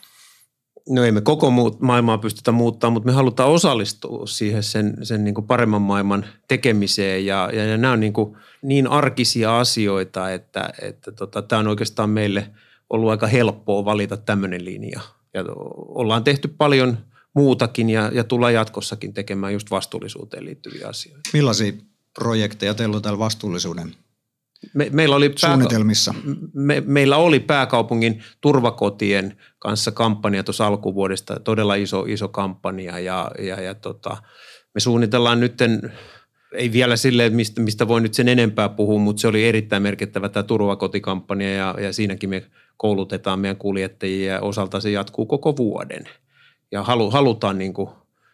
No 0.89 1.03
ei 1.03 1.11
me 1.11 1.21
koko 1.21 1.51
maailmaa 1.79 2.17
pystytä 2.17 2.51
muuttamaan, 2.51 2.93
mutta 2.93 3.07
me 3.07 3.13
halutaan 3.13 3.49
osallistua 3.49 4.27
siihen 4.27 4.63
sen, 4.63 4.97
sen 5.03 5.23
niin 5.23 5.35
kuin 5.35 5.47
paremman 5.47 5.81
maailman 5.81 6.25
tekemiseen 6.47 7.25
ja, 7.25 7.49
ja, 7.53 7.65
ja 7.65 7.77
nämä 7.77 7.93
on 7.93 7.99
niin, 7.99 8.13
kuin 8.13 8.37
niin 8.61 8.87
arkisia 8.87 9.59
asioita, 9.59 10.31
että, 10.31 10.69
että 10.81 11.11
tota, 11.11 11.41
tämä 11.41 11.59
on 11.59 11.67
oikeastaan 11.67 12.09
meille– 12.09 12.49
ollut 12.89 13.09
aika 13.09 13.27
helppoa 13.27 13.85
valita 13.85 14.17
tämmöinen 14.17 14.65
linja. 14.65 15.01
Ja 15.33 15.43
ollaan 15.75 16.23
tehty 16.23 16.47
paljon 16.47 16.97
muutakin 17.35 17.89
ja, 17.89 18.11
ja 18.13 18.23
tullaan 18.23 18.53
jatkossakin 18.53 19.13
tekemään 19.13 19.53
just 19.53 19.71
vastuullisuuteen 19.71 20.45
liittyviä 20.45 20.87
asioita. 20.87 21.29
Millaisia 21.33 21.73
projekteja 22.19 22.73
teillä 22.73 22.95
on 22.95 23.01
täällä 23.01 23.19
vastuullisuuden 23.19 23.95
me, 24.73 24.89
meillä 24.91 25.15
oli 25.15 25.33
suunnitelmissa? 25.35 26.13
Me, 26.53 26.83
meillä 26.85 27.17
oli 27.17 27.39
pääkaupungin 27.39 28.23
turvakotien 28.41 29.37
kanssa 29.59 29.91
kampanja 29.91 30.43
tuossa 30.43 30.67
alkuvuodesta, 30.67 31.39
todella 31.39 31.75
iso, 31.75 32.05
iso 32.07 32.27
kampanja 32.27 32.99
ja, 32.99 33.31
ja, 33.39 33.61
ja 33.61 33.75
tota, 33.75 34.17
me 34.73 34.79
suunnitellaan 34.79 35.39
nytten 35.39 35.93
ei 36.53 36.71
vielä 36.71 36.95
silleen, 36.95 37.35
mistä, 37.35 37.61
mistä 37.61 37.87
voi 37.87 38.01
nyt 38.01 38.13
sen 38.13 38.27
enempää 38.27 38.69
puhua, 38.69 38.99
mutta 38.99 39.19
se 39.19 39.27
oli 39.27 39.47
erittäin 39.47 39.83
merkittävä 39.83 40.29
tämä 40.29 40.43
turvakotikampanja 40.43 41.53
ja, 41.53 41.75
ja 41.79 41.93
siinäkin 41.93 42.29
me 42.29 42.43
koulutetaan 42.77 43.39
meidän 43.39 43.57
kuljettajia 43.57 44.33
ja 44.33 44.41
osalta 44.41 44.81
se 44.81 44.91
jatkuu 44.91 45.25
koko 45.25 45.57
vuoden. 45.57 46.03
Ja 46.71 46.83
halu, 46.83 47.11
halutaan 47.11 47.57
niin 47.57 47.73
kuin 47.73 47.89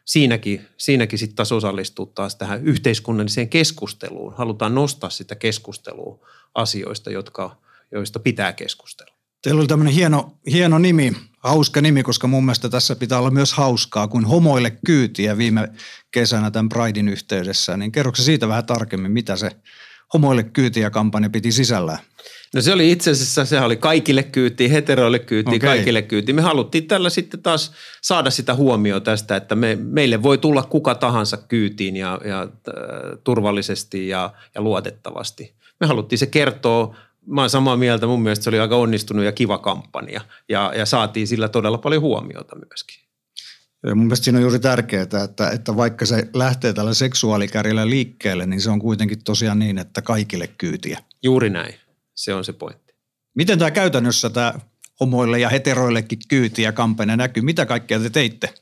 siinäkin, 0.06 0.66
siinäkin 0.78 1.20
sitten 1.20 1.36
taas 1.36 1.52
osallistua 1.52 2.12
taas 2.16 2.36
tähän 2.36 2.64
yhteiskunnalliseen 2.64 3.50
keskusteluun. 3.50 4.34
Halutaan 4.38 4.76
nostaa 4.76 5.10
sitä 5.10 5.36
keskustelua 5.36 6.28
asioista, 6.56 7.12
jotka, 7.12 7.58
joista 7.92 8.20
pitää 8.20 8.54
keskustella. 8.54 9.14
Teillä 9.42 9.60
oli 9.60 9.68
tämmöinen 9.68 9.94
hieno, 9.94 10.38
hieno 10.52 10.80
nimi, 10.80 11.14
hauska 11.40 11.82
nimi, 11.82 12.04
koska 12.04 12.28
mun 12.28 12.46
mielestä 12.46 12.70
tässä 12.70 12.96
pitää 12.96 13.20
olla 13.20 13.32
myös 13.32 13.54
hauskaa, 13.54 14.08
kun 14.08 14.26
homoille 14.26 14.78
kyytiä 14.86 15.38
viime 15.38 15.70
kesänä 16.12 16.52
tämän 16.52 16.70
Pridein 16.70 17.10
yhteydessä. 17.10 17.78
Niin 17.78 17.92
kerroksä 17.92 18.24
siitä 18.24 18.48
vähän 18.48 18.66
tarkemmin, 18.66 19.12
mitä 19.12 19.36
se 19.36 19.52
homoille 20.14 20.44
kyytiä 20.44 20.90
kampanja 20.90 21.30
piti 21.30 21.52
sisällään? 21.52 22.00
No 22.56 22.62
se 22.62 22.74
oli 22.74 22.92
itse 22.92 23.12
asiassa, 23.12 23.46
sehän 23.46 23.66
oli 23.66 23.78
kaikille 23.78 24.24
kyyti, 24.24 24.72
heteroille 24.72 25.20
kyyti, 25.20 25.56
okay. 25.56 25.60
kaikille 25.60 26.02
kyyti. 26.02 26.34
Me 26.34 26.42
haluttiin 26.42 26.88
tällä 26.88 27.10
sitten 27.10 27.42
taas 27.42 27.72
saada 28.02 28.30
sitä 28.30 28.56
huomioon 28.56 29.02
tästä, 29.02 29.36
että 29.36 29.56
me, 29.56 29.78
meille 29.82 30.24
voi 30.24 30.38
tulla 30.38 30.64
kuka 30.64 30.96
tahansa 30.96 31.38
kyytiin 31.38 31.96
ja, 31.96 32.20
ja 32.26 32.42
äh, 32.42 32.48
turvallisesti 33.24 34.08
ja, 34.08 34.34
ja 34.56 34.62
luotettavasti. 34.62 35.54
Me 35.80 35.88
haluttiin 35.88 36.20
se 36.20 36.26
kertoa 36.26 36.96
mä 37.30 37.42
oon 37.42 37.50
samaa 37.50 37.78
mieltä, 37.78 38.08
mun 38.08 38.22
mielestä 38.22 38.44
se 38.44 38.50
oli 38.50 38.60
aika 38.60 38.76
onnistunut 38.76 39.26
ja 39.26 39.32
kiva 39.32 39.58
kampanja 39.58 40.22
ja, 40.50 40.74
ja 40.76 40.86
saatiin 40.86 41.28
sillä 41.28 41.50
todella 41.50 41.78
paljon 41.78 42.02
huomiota 42.02 42.56
myöskin. 42.56 43.00
Ja 43.84 43.96
mun 43.96 44.06
mielestä 44.06 44.24
siinä 44.24 44.38
on 44.38 44.42
juuri 44.42 44.60
tärkeää, 44.60 45.04
että, 45.04 45.50
että 45.54 45.76
vaikka 45.76 46.06
se 46.06 46.30
lähtee 46.34 46.74
tällä 46.74 46.94
seksuaalikärjellä 46.94 47.90
liikkeelle, 47.90 48.46
niin 48.46 48.62
se 48.62 48.70
on 48.70 48.80
kuitenkin 48.80 49.24
tosiaan 49.24 49.60
niin, 49.60 49.78
että 49.78 50.02
kaikille 50.02 50.48
kyytiä. 50.48 51.00
Juuri 51.24 51.50
näin, 51.50 51.76
se 52.22 52.34
on 52.34 52.46
se 52.46 52.54
pointti. 52.54 52.94
Miten 53.36 53.60
tämä 53.60 53.72
käytännössä 53.72 54.30
tämä 54.30 54.54
homoille 55.00 55.40
ja 55.40 55.50
heteroillekin 55.50 56.20
kyytiä 56.28 56.72
kampanja 56.72 57.18
näkyy? 57.18 57.44
Mitä 57.44 57.66
kaikkea 57.66 58.00
te 58.00 58.10
teitte? 58.10 58.54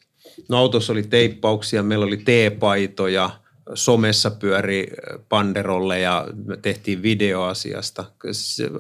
No 0.49 0.57
autossa 0.57 0.93
oli 0.93 1.03
teippauksia, 1.03 1.83
meillä 1.83 2.05
oli 2.05 2.17
teepaitoja– 2.17 3.29
somessa 3.73 4.31
pyöri 4.31 4.87
panderolle 5.29 5.99
ja 5.99 6.27
me 6.45 6.57
tehtiin 6.57 7.01
videoasiasta. 7.01 8.05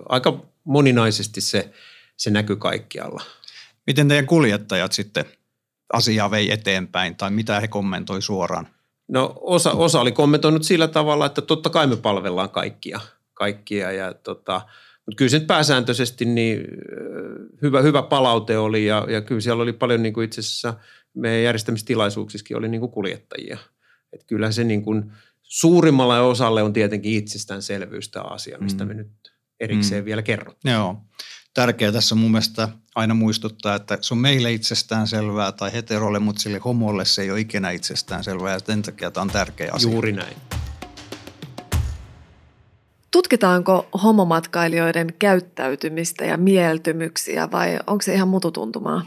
Aika 0.09 0.39
moninaisesti 0.63 1.41
se, 1.41 1.73
se 2.17 2.29
näkyy 2.29 2.55
kaikkialla. 2.55 3.23
Miten 3.87 4.07
teidän 4.07 4.27
kuljettajat 4.27 4.91
sitten 4.91 5.25
asiaa 5.93 6.31
vei 6.31 6.51
eteenpäin 6.51 7.15
tai 7.15 7.31
mitä 7.31 7.59
he 7.59 7.67
kommentoi 7.67 8.21
suoraan? 8.21 8.67
No 9.07 9.33
osa, 9.41 9.71
osa 9.71 10.01
oli 10.01 10.11
kommentoinut 10.11 10.63
sillä 10.63 10.87
tavalla, 10.87 11.25
että 11.25 11.41
totta 11.41 11.69
kai 11.69 11.87
me 11.87 11.95
palvellaan 11.95 12.49
kaikkia, 12.49 12.99
kaikkia 13.37 13.91
ja 13.91 14.13
tota, 14.13 14.61
mutta 15.05 15.17
kyllä 15.17 15.29
se 15.29 15.39
nyt 15.39 15.47
pääsääntöisesti 15.47 16.25
niin 16.25 16.67
hyvä, 17.61 17.81
hyvä 17.81 18.01
palaute 18.01 18.57
oli 18.57 18.85
ja, 18.85 19.07
ja 19.09 19.21
kyllä 19.21 19.41
siellä 19.41 19.63
oli 19.63 19.73
paljon 19.73 20.03
niin 20.03 20.13
kuin 20.13 20.25
itse 20.25 20.41
asiassa 20.41 20.73
meidän 21.13 21.43
järjestämistilaisuuksissakin 21.43 22.57
oli 22.57 22.67
niin 22.67 22.81
kuin 22.81 22.91
kuljettajia– 22.91 23.57
että 24.13 24.27
kyllä 24.27 24.51
se 24.51 24.63
niin 24.63 24.83
kuin 24.83 25.11
suurimmalle 25.43 26.19
osalle 26.19 26.63
on 26.63 26.73
tietenkin 26.73 27.13
itsestäänselvyys 27.13 28.09
tämä 28.09 28.25
asia, 28.25 28.57
mistä 28.57 28.83
mm. 28.83 28.87
me 28.87 28.93
nyt 28.93 29.11
erikseen 29.59 30.03
mm. 30.03 30.05
vielä 30.05 30.21
kerrot. 30.21 30.57
Joo. 30.63 31.01
Tärkeää 31.53 31.91
tässä 31.91 32.15
on 32.15 32.19
mun 32.19 32.31
mielestä 32.31 32.69
aina 32.95 33.13
muistuttaa, 33.13 33.75
että 33.75 33.97
se 34.01 34.13
on 34.13 34.17
meille 34.17 34.53
itsestään 34.53 35.07
selvää 35.07 35.51
tai 35.51 35.73
heterolle, 35.73 36.19
mutta 36.19 36.41
sille 36.41 36.57
homolle 36.57 37.05
se 37.05 37.21
ei 37.21 37.31
ole 37.31 37.39
ikinä 37.39 37.71
itsestään 37.71 38.23
selvää 38.23 38.53
ja 38.53 38.59
sen 38.59 38.81
takia 38.81 39.11
tämä 39.11 39.21
on 39.21 39.29
tärkeä 39.29 39.69
asia. 39.71 39.91
Juuri 39.91 40.11
näin. 40.11 40.37
Tutkitaanko 43.11 43.87
homomatkailijoiden 44.03 45.13
käyttäytymistä 45.19 46.25
ja 46.25 46.37
mieltymyksiä 46.37 47.51
vai 47.51 47.79
onko 47.87 48.01
se 48.01 48.13
ihan 48.13 48.27
mututuntumaa? 48.27 49.01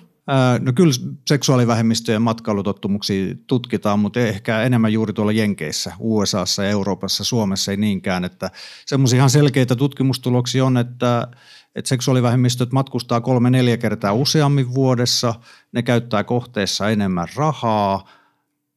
No 0.61 0.73
kyllä 0.73 0.93
seksuaalivähemmistöjen 1.29 2.23
matkailutottumuksia 2.23 3.35
tutkitaan, 3.47 3.99
mutta 3.99 4.21
ehkä 4.21 4.63
enemmän 4.63 4.93
juuri 4.93 5.13
tuolla 5.13 5.33
Jenkeissä, 5.33 5.93
USAssa 5.99 6.65
Euroopassa, 6.65 7.25
Suomessa 7.25 7.71
ei 7.71 7.77
niinkään. 7.77 8.25
Että 8.25 8.51
semmoisia 8.87 9.17
ihan 9.17 9.31
selkeitä 9.31 9.77
tutkimustuloksia 9.77 10.65
on, 10.65 10.77
että, 10.77 11.29
että 11.75 11.89
seksuaalivähemmistöt 11.89 12.73
matkustaa 12.73 13.21
kolme-neljä 13.21 13.77
kertaa 13.77 14.13
useammin 14.13 14.75
vuodessa, 14.75 15.35
ne 15.73 15.83
käyttää 15.83 16.25
kohteessa 16.25 16.91
enemmän 16.91 17.29
rahaa. 17.37 18.09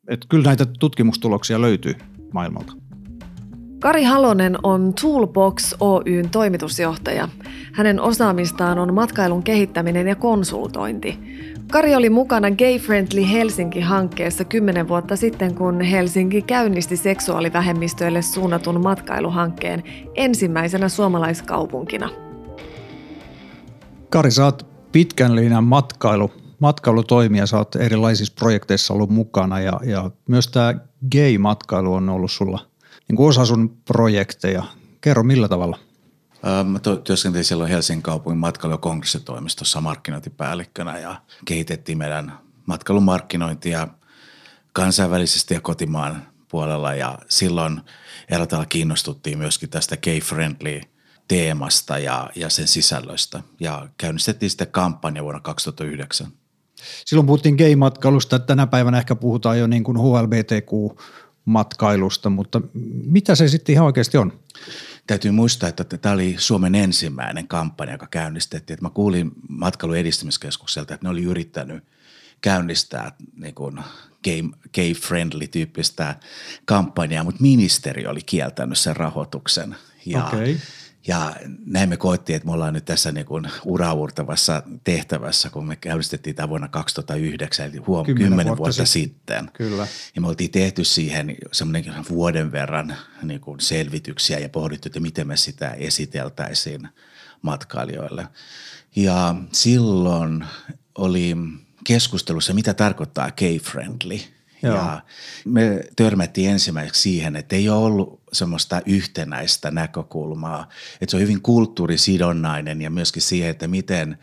Että 0.08 0.28
kyllä 0.30 0.46
näitä 0.46 0.66
tutkimustuloksia 0.66 1.62
löytyy 1.62 1.96
maailmalta. 2.34 2.74
Kari 3.84 4.04
Halonen 4.04 4.58
on 4.64 4.94
Toolbox 5.02 5.74
Oyn 5.80 6.30
toimitusjohtaja. 6.30 7.30
Hänen 7.74 8.02
osaamistaan 8.02 8.80
on 8.80 8.94
matkailun 8.94 9.44
kehittäminen 9.44 10.08
ja 10.08 10.16
konsultointi. 10.16 11.20
Kari 11.72 11.96
oli 11.96 12.10
mukana 12.10 12.52
Gay 12.52 12.78
Friendly 12.78 13.32
Helsinki-hankkeessa 13.32 14.46
kymmenen 14.46 14.88
vuotta 14.88 15.16
sitten, 15.16 15.56
kun 15.56 15.82
Helsinki 15.82 16.42
käynnisti 16.42 16.98
seksuaalivähemmistöille 16.98 18.22
suunnatun 18.22 18.84
matkailuhankkeen 18.84 19.84
ensimmäisenä 20.16 20.90
suomalaiskaupunkina. 20.90 22.10
Kari, 24.10 24.32
sä 24.32 24.46
oot 24.46 24.68
pitkän 24.92 25.36
linjan 25.36 25.64
matkailu, 25.64 26.32
matkailutoimija, 26.60 27.46
sä 27.46 27.58
oot 27.58 27.76
erilaisissa 27.76 28.34
projekteissa 28.40 28.94
ollut 28.94 29.10
mukana 29.10 29.60
ja, 29.60 29.80
ja 29.86 30.12
myös 30.30 30.48
tämä 30.48 30.74
gay-matkailu 31.12 31.94
on 31.94 32.10
ollut 32.10 32.32
sulla– 32.32 32.60
niin 33.08 33.16
kuin 33.16 33.30
osa 33.30 33.46
sun 33.46 33.78
projekteja. 33.86 34.64
Kerro 35.02 35.24
millä 35.24 35.48
tavalla? 35.48 35.80
Mä 36.64 36.80
työskentelin 37.04 37.46
silloin 37.46 37.70
Helsingin 37.70 38.04
kaupungin 38.04 38.40
matkailu- 38.40 38.74
ja 38.74 38.78
kongressitoimistossa 38.78 39.82
markkinointipäällikkönä 39.82 41.00
ja 41.00 41.22
kehitettiin 41.46 41.98
meidän 41.98 42.40
matkailumarkkinointia 42.66 43.88
kansainvälisesti 44.74 45.54
ja 45.54 45.62
kotimaan 45.62 46.28
puolella 46.48 46.94
ja 46.94 47.20
silloin 47.30 47.82
erotella 48.30 48.66
kiinnostuttiin 48.66 49.38
myöskin 49.38 49.70
tästä 49.70 49.98
gay-friendly 49.98 50.82
teemasta 51.28 52.00
ja, 52.00 52.30
ja 52.36 52.50
sen 52.50 52.68
sisällöstä 52.68 53.42
ja 53.60 53.88
käynnistettiin 53.98 54.50
sitten 54.50 54.72
kampanja 54.72 55.24
vuonna 55.24 55.40
2009. 55.40 56.28
Silloin 57.06 57.28
puhuttiin 57.28 57.56
gay-matkailusta, 57.56 58.40
tänä 58.40 58.68
päivänä 58.68 58.98
ehkä 58.98 59.16
puhutaan 59.16 59.60
jo 59.60 59.68
niin 59.68 59.84
kuin 59.84 59.98
HLBTQ 59.98 61.00
matkailusta, 61.46 62.30
mutta 62.30 62.62
mitä 63.06 63.36
se 63.36 63.48
sitten 63.48 63.74
ihan 63.74 63.86
oikeasti 63.86 64.18
on? 64.18 64.40
Täytyy 65.08 65.32
muistaa, 65.32 65.70
että 65.70 65.84
tämä 65.84 66.14
oli 66.14 66.36
Suomen 66.38 66.76
ensimmäinen 66.76 67.48
kampanja, 67.48 67.94
joka 67.94 68.08
käynnistettiin. 68.08 68.74
Että 68.76 68.86
mä 68.86 68.90
kuulin 68.90 69.32
matkailun 69.50 69.98
edistämiskeskukselta, 69.98 70.94
että 70.94 71.06
ne 71.06 71.10
oli 71.10 71.24
yrittänyt 71.24 71.84
käynnistää 72.42 73.12
niin 73.36 73.56
kuin 73.56 73.80
gay-friendly 74.74 75.48
tyyppistä 75.48 76.16
kampanjaa, 76.66 77.24
mutta 77.24 77.42
ministeri 77.42 78.08
oli 78.08 78.22
kieltänyt 78.22 78.78
sen 78.78 78.96
rahoituksen. 78.96 79.76
Ja 80.06 80.26
okay. 80.26 80.56
Ja 81.08 81.36
näin 81.66 81.90
me 81.90 81.98
koettiin, 81.98 82.36
että 82.36 82.46
me 82.46 82.54
ollaan 82.54 82.74
nyt 82.74 82.86
tässä 82.86 83.12
niin 83.12 83.26
kuin 83.26 83.50
uraurtavassa 83.66 84.64
tehtävässä, 84.84 85.50
kun 85.50 85.68
me 85.68 85.76
käynnistettiin 85.76 86.36
tämä 86.36 86.50
vuonna 86.50 86.68
2009, 86.68 87.66
eli 87.66 87.78
huom, 87.78 88.06
kymmenen, 88.06 88.30
kymmenen 88.30 88.48
vuotta, 88.48 88.64
vuotta 88.64 88.86
sitten. 88.86 89.52
Kyllä. 89.54 89.88
Ja 90.16 90.22
me 90.22 90.28
oltiin 90.28 90.52
tehty 90.52 90.84
siihen 90.84 91.36
semmoinen 91.52 91.94
vuoden 92.10 92.52
verran 92.52 92.96
niin 93.24 93.42
kuin 93.42 93.60
selvityksiä 93.60 94.40
ja 94.40 94.50
pohdittu, 94.50 94.88
että 94.88 95.00
miten 95.00 95.28
me 95.28 95.38
sitä 95.38 95.70
esiteltäisiin 95.70 96.88
matkailijoille. 97.42 98.28
Ja 98.96 99.36
silloin 99.52 100.46
oli 100.96 101.36
keskustelussa, 101.84 102.54
mitä 102.54 102.74
tarkoittaa 102.74 103.32
gay-friendly– 103.32 104.20
Joo. 104.64 104.76
Ja 104.76 105.02
me 105.46 105.84
törmättiin 105.96 106.52
ensimmäiseksi 106.52 107.02
siihen, 107.02 107.36
että 107.36 107.56
ei 107.56 107.70
ole 107.70 107.86
ollut 107.86 108.23
semmoista 108.34 108.82
yhtenäistä 108.86 109.72
näkökulmaa. 109.72 110.70
Että 111.02 111.12
se 111.12 111.18
on 111.18 111.22
hyvin 111.22 111.42
kulttuurisidonnainen 111.42 112.82
ja 112.82 112.90
myöskin 112.90 113.22
siihen, 113.22 113.50
että 113.50 113.68
miten 113.68 114.18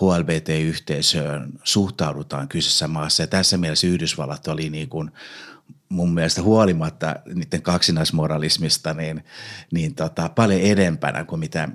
HLBT-yhteisöön 0.00 1.52
suhtaudutaan 1.64 2.48
kyseisessä 2.48 2.88
maassa. 2.88 3.22
Ja 3.22 3.26
tässä 3.26 3.56
mielessä 3.56 3.86
Yhdysvallat 3.86 4.48
oli 4.48 4.70
niin 4.70 4.88
kuin 4.88 5.10
mun 5.88 6.14
mielestä 6.14 6.42
huolimatta 6.42 7.16
niiden 7.34 7.62
kaksinaismoralismista 7.62 8.94
niin, 8.94 9.24
niin 9.72 9.94
tota, 9.94 10.28
paljon 10.28 10.60
edempänä 10.60 11.24
kuin 11.24 11.40
mitä 11.40 11.68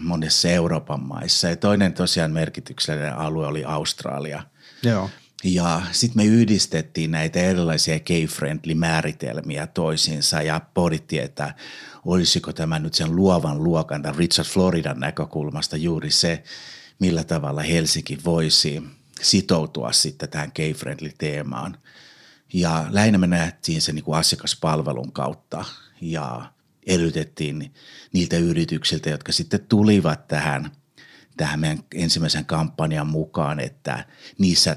monissa 0.00 0.48
Euroopan 0.48 1.02
maissa. 1.02 1.48
Ja 1.48 1.56
toinen 1.56 1.92
tosiaan 1.92 2.30
merkityksellinen 2.30 3.16
alue 3.16 3.46
oli 3.46 3.64
Australia. 3.64 4.42
Joo. 4.82 5.10
Ja 5.44 5.82
sitten 5.92 6.16
me 6.16 6.24
yhdistettiin 6.24 7.10
näitä 7.10 7.40
erilaisia 7.40 8.00
gay-friendly 8.00 8.74
määritelmiä 8.74 9.66
toisiinsa 9.66 10.42
ja 10.42 10.60
pohdittiin, 10.74 11.22
että 11.22 11.54
olisiko 12.04 12.52
tämä 12.52 12.78
nyt 12.78 12.94
sen 12.94 13.16
luovan 13.16 13.64
luokan 13.64 14.02
tai 14.02 14.12
Richard 14.16 14.48
Floridan 14.48 15.00
näkökulmasta 15.00 15.76
juuri 15.76 16.10
se, 16.10 16.42
millä 16.98 17.24
tavalla 17.24 17.62
Helsinki 17.62 18.18
voisi 18.24 18.82
sitoutua 19.20 19.92
sitten 19.92 20.28
tähän 20.28 20.52
gay-friendly 20.54 21.12
teemaan. 21.18 21.78
Ja 22.52 22.86
lähinnä 22.90 23.18
me 23.18 23.26
nähtiin 23.26 23.82
se 23.82 23.92
niin 23.92 24.04
asiakaspalvelun 24.12 25.12
kautta 25.12 25.64
ja 26.00 26.52
edellytettiin 26.86 27.74
niiltä 28.12 28.36
yrityksiltä, 28.36 29.10
jotka 29.10 29.32
sitten 29.32 29.66
tulivat 29.68 30.28
tähän, 30.28 30.70
tähän 31.36 31.60
meidän 31.60 31.78
ensimmäisen 31.94 32.44
kampanjan 32.44 33.06
mukaan, 33.06 33.60
että 33.60 34.04
niissä 34.38 34.76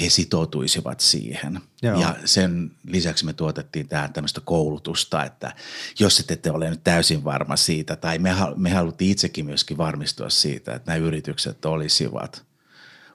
he 0.00 0.08
sitoutuisivat 0.10 1.00
siihen. 1.00 1.60
Joo. 1.82 2.00
Ja 2.00 2.16
sen 2.24 2.70
lisäksi 2.86 3.24
me 3.24 3.32
tuotettiin 3.32 3.88
tähän 3.88 4.12
tämmöistä 4.12 4.40
koulutusta, 4.44 5.24
että 5.24 5.54
jos 5.98 6.20
et 6.20 6.30
ette 6.30 6.50
ole 6.50 6.70
nyt 6.70 6.84
täysin 6.84 7.24
varma 7.24 7.56
siitä, 7.56 7.96
tai 7.96 8.18
me, 8.18 8.30
me 8.56 8.70
haluttiin 8.70 9.10
itsekin 9.10 9.44
myöskin 9.44 9.76
varmistua 9.76 10.30
siitä, 10.30 10.74
että 10.74 10.92
nämä 10.92 11.06
yritykset 11.06 11.64
olisivat 11.64 12.44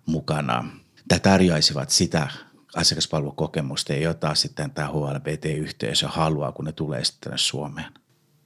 mukana 0.05 0.65
tai 1.07 1.19
tarjoaisivat 1.19 1.89
sitä 1.89 2.27
asiakaspalvelukokemusta, 2.75 3.93
jota 3.93 4.35
sitten 4.35 4.71
tämä 4.71 4.87
HLBT-yhteisö 4.87 6.07
haluaa, 6.07 6.51
kun 6.51 6.65
ne 6.65 6.71
tulee 6.71 7.03
sitten 7.03 7.19
tänne 7.21 7.37
Suomeen. 7.37 7.93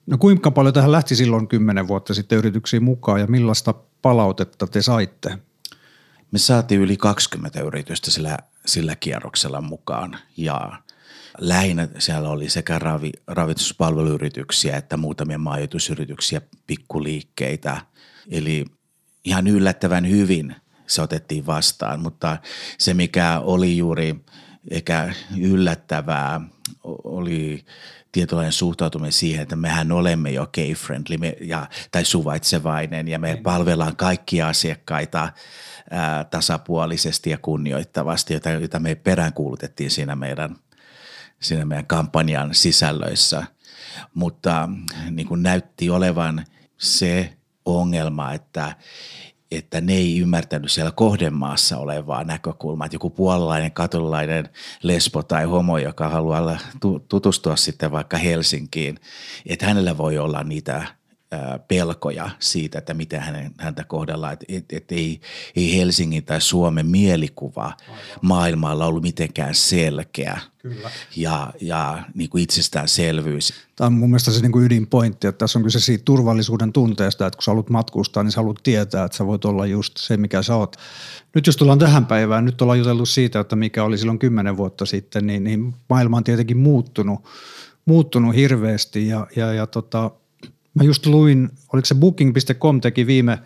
No 0.05 0.17
kuinka 0.17 0.51
paljon 0.51 0.73
tähän 0.73 0.91
lähti 0.91 1.15
silloin 1.15 1.47
kymmenen 1.47 1.87
vuotta 1.87 2.13
sitten 2.13 2.37
yrityksiin 2.37 2.83
mukaan 2.83 3.19
ja 3.19 3.27
millaista 3.27 3.73
palautetta 4.01 4.67
te 4.67 4.81
saitte? 4.81 5.37
Me 6.33 6.39
saatiin 6.39 6.81
yli 6.81 6.97
20 6.97 7.61
yritystä 7.61 8.11
sillä, 8.11 8.37
sillä 8.65 8.95
kierroksella 8.95 9.61
mukaan 9.61 10.17
ja 10.37 10.71
lähinnä 11.37 11.87
siellä 11.99 12.29
oli 12.29 12.49
sekä 12.49 12.79
ravi, 12.79 13.11
ravituspalveluyrityksiä 13.27 14.77
että 14.77 14.97
muutamia 14.97 15.37
majoitusyrityksiä, 15.37 16.41
pikkuliikkeitä. 16.67 17.81
Eli 18.31 18.65
ihan 19.23 19.47
yllättävän 19.47 20.09
hyvin 20.09 20.55
se 20.87 21.01
otettiin 21.01 21.45
vastaan, 21.45 21.99
mutta 21.99 22.37
se 22.77 22.93
mikä 22.93 23.39
oli 23.39 23.77
juuri 23.77 24.15
ehkä 24.71 25.13
yllättävää 25.39 26.41
oli 27.03 27.65
tietynlainen 28.13 28.51
suhtautuminen 28.51 29.11
siihen, 29.11 29.43
että 29.43 29.55
mehän 29.55 29.91
olemme 29.91 30.31
jo 30.31 30.45
gay-friendly 30.45 31.17
me, 31.17 31.35
ja, 31.41 31.67
tai 31.91 32.05
suvaitsevainen 32.05 33.07
ja 33.07 33.19
me 33.19 33.39
palvellaan 33.43 33.95
kaikkia 33.95 34.47
asiakkaita 34.47 35.29
ää, 35.91 36.23
tasapuolisesti 36.23 37.29
ja 37.29 37.37
kunnioittavasti, 37.37 38.33
jota, 38.33 38.49
jota 38.49 38.79
me 38.79 38.95
peräänkuulutettiin 38.95 39.91
siinä 39.91 40.15
meidän, 40.15 40.55
siinä 41.39 41.65
meidän 41.65 41.87
kampanjan 41.87 42.55
sisällöissä. 42.55 43.43
Mutta 44.13 44.69
niin 45.09 45.27
kuin 45.27 45.43
näytti 45.43 45.89
olevan 45.89 46.45
se 46.77 47.33
ongelma, 47.65 48.33
että 48.33 48.75
että 49.55 49.81
ne 49.81 49.93
ei 49.93 50.19
ymmärtänyt 50.19 50.71
siellä 50.71 50.91
kohdemaassa 50.91 51.77
olevaa 51.77 52.23
näkökulmaa, 52.23 52.85
että 52.85 52.95
joku 52.95 53.09
puolalainen, 53.09 53.71
katolilainen 53.71 54.49
lesbo 54.83 55.23
tai 55.23 55.45
homo, 55.45 55.77
joka 55.77 56.09
haluaa 56.09 56.57
tutustua 57.09 57.55
sitten 57.55 57.91
vaikka 57.91 58.17
Helsinkiin, 58.17 58.99
että 59.45 59.65
hänellä 59.65 59.97
voi 59.97 60.17
olla 60.17 60.43
niitä 60.43 61.02
pelkoja 61.67 62.29
siitä, 62.39 62.79
että 62.79 62.93
miten 62.93 63.21
hänen, 63.21 63.51
häntä 63.57 63.83
kohdellaan. 63.83 64.33
Että 64.33 64.45
et, 64.49 64.65
et 64.73 64.91
ei, 64.91 65.21
ei 65.55 65.77
Helsingin 65.77 66.25
tai 66.25 66.41
Suomen 66.41 66.85
mielikuva 66.85 67.63
Aivan. 67.63 67.99
maailmalla 68.21 68.85
ollut 68.85 69.03
mitenkään 69.03 69.55
selkeä 69.55 70.39
Kyllä. 70.57 70.89
ja, 71.15 71.53
ja 71.61 72.03
niin 72.15 72.29
kuin 72.29 72.43
itsestäänselvyys. 72.43 73.53
Tämä 73.75 73.85
on 73.85 73.93
mun 73.93 74.09
mielestä 74.09 74.31
se 74.31 74.41
niin 74.41 74.51
kuin 74.51 74.65
ydinpointti, 74.65 75.27
että 75.27 75.39
tässä 75.39 75.59
on 75.59 75.63
kyse 75.63 75.79
siitä 75.79 76.03
turvallisuuden 76.05 76.73
tunteesta, 76.73 77.27
että 77.27 77.37
kun 77.37 77.43
sä 77.43 77.51
haluat 77.51 77.69
matkustaa, 77.69 78.23
niin 78.23 78.31
sä 78.31 78.41
haluat 78.41 78.59
tietää, 78.63 79.05
että 79.05 79.17
sä 79.17 79.25
voit 79.25 79.45
olla 79.45 79.65
just 79.65 79.97
se, 79.97 80.17
mikä 80.17 80.41
sä 80.41 80.55
oot. 80.55 80.75
Nyt 81.35 81.47
jos 81.47 81.57
tullaan 81.57 81.79
tähän 81.79 82.05
päivään, 82.05 82.45
nyt 82.45 82.61
ollaan 82.61 82.79
juteltu 82.79 83.05
siitä, 83.05 83.39
että 83.39 83.55
mikä 83.55 83.83
oli 83.83 83.97
silloin 83.97 84.19
kymmenen 84.19 84.57
vuotta 84.57 84.85
sitten, 84.85 85.27
niin, 85.27 85.43
niin 85.43 85.75
maailma 85.89 86.17
on 86.17 86.23
tietenkin 86.23 86.57
muuttunut, 86.57 87.23
muuttunut 87.85 88.35
hirveästi 88.35 89.07
ja, 89.07 89.27
ja, 89.35 89.53
ja 89.53 89.67
tota, 89.67 90.11
Mä 90.73 90.83
just 90.83 91.05
luin, 91.05 91.49
oliko 91.73 91.85
se 91.85 91.95
booking.com 91.95 92.81
teki 92.81 93.07
viime, 93.07 93.39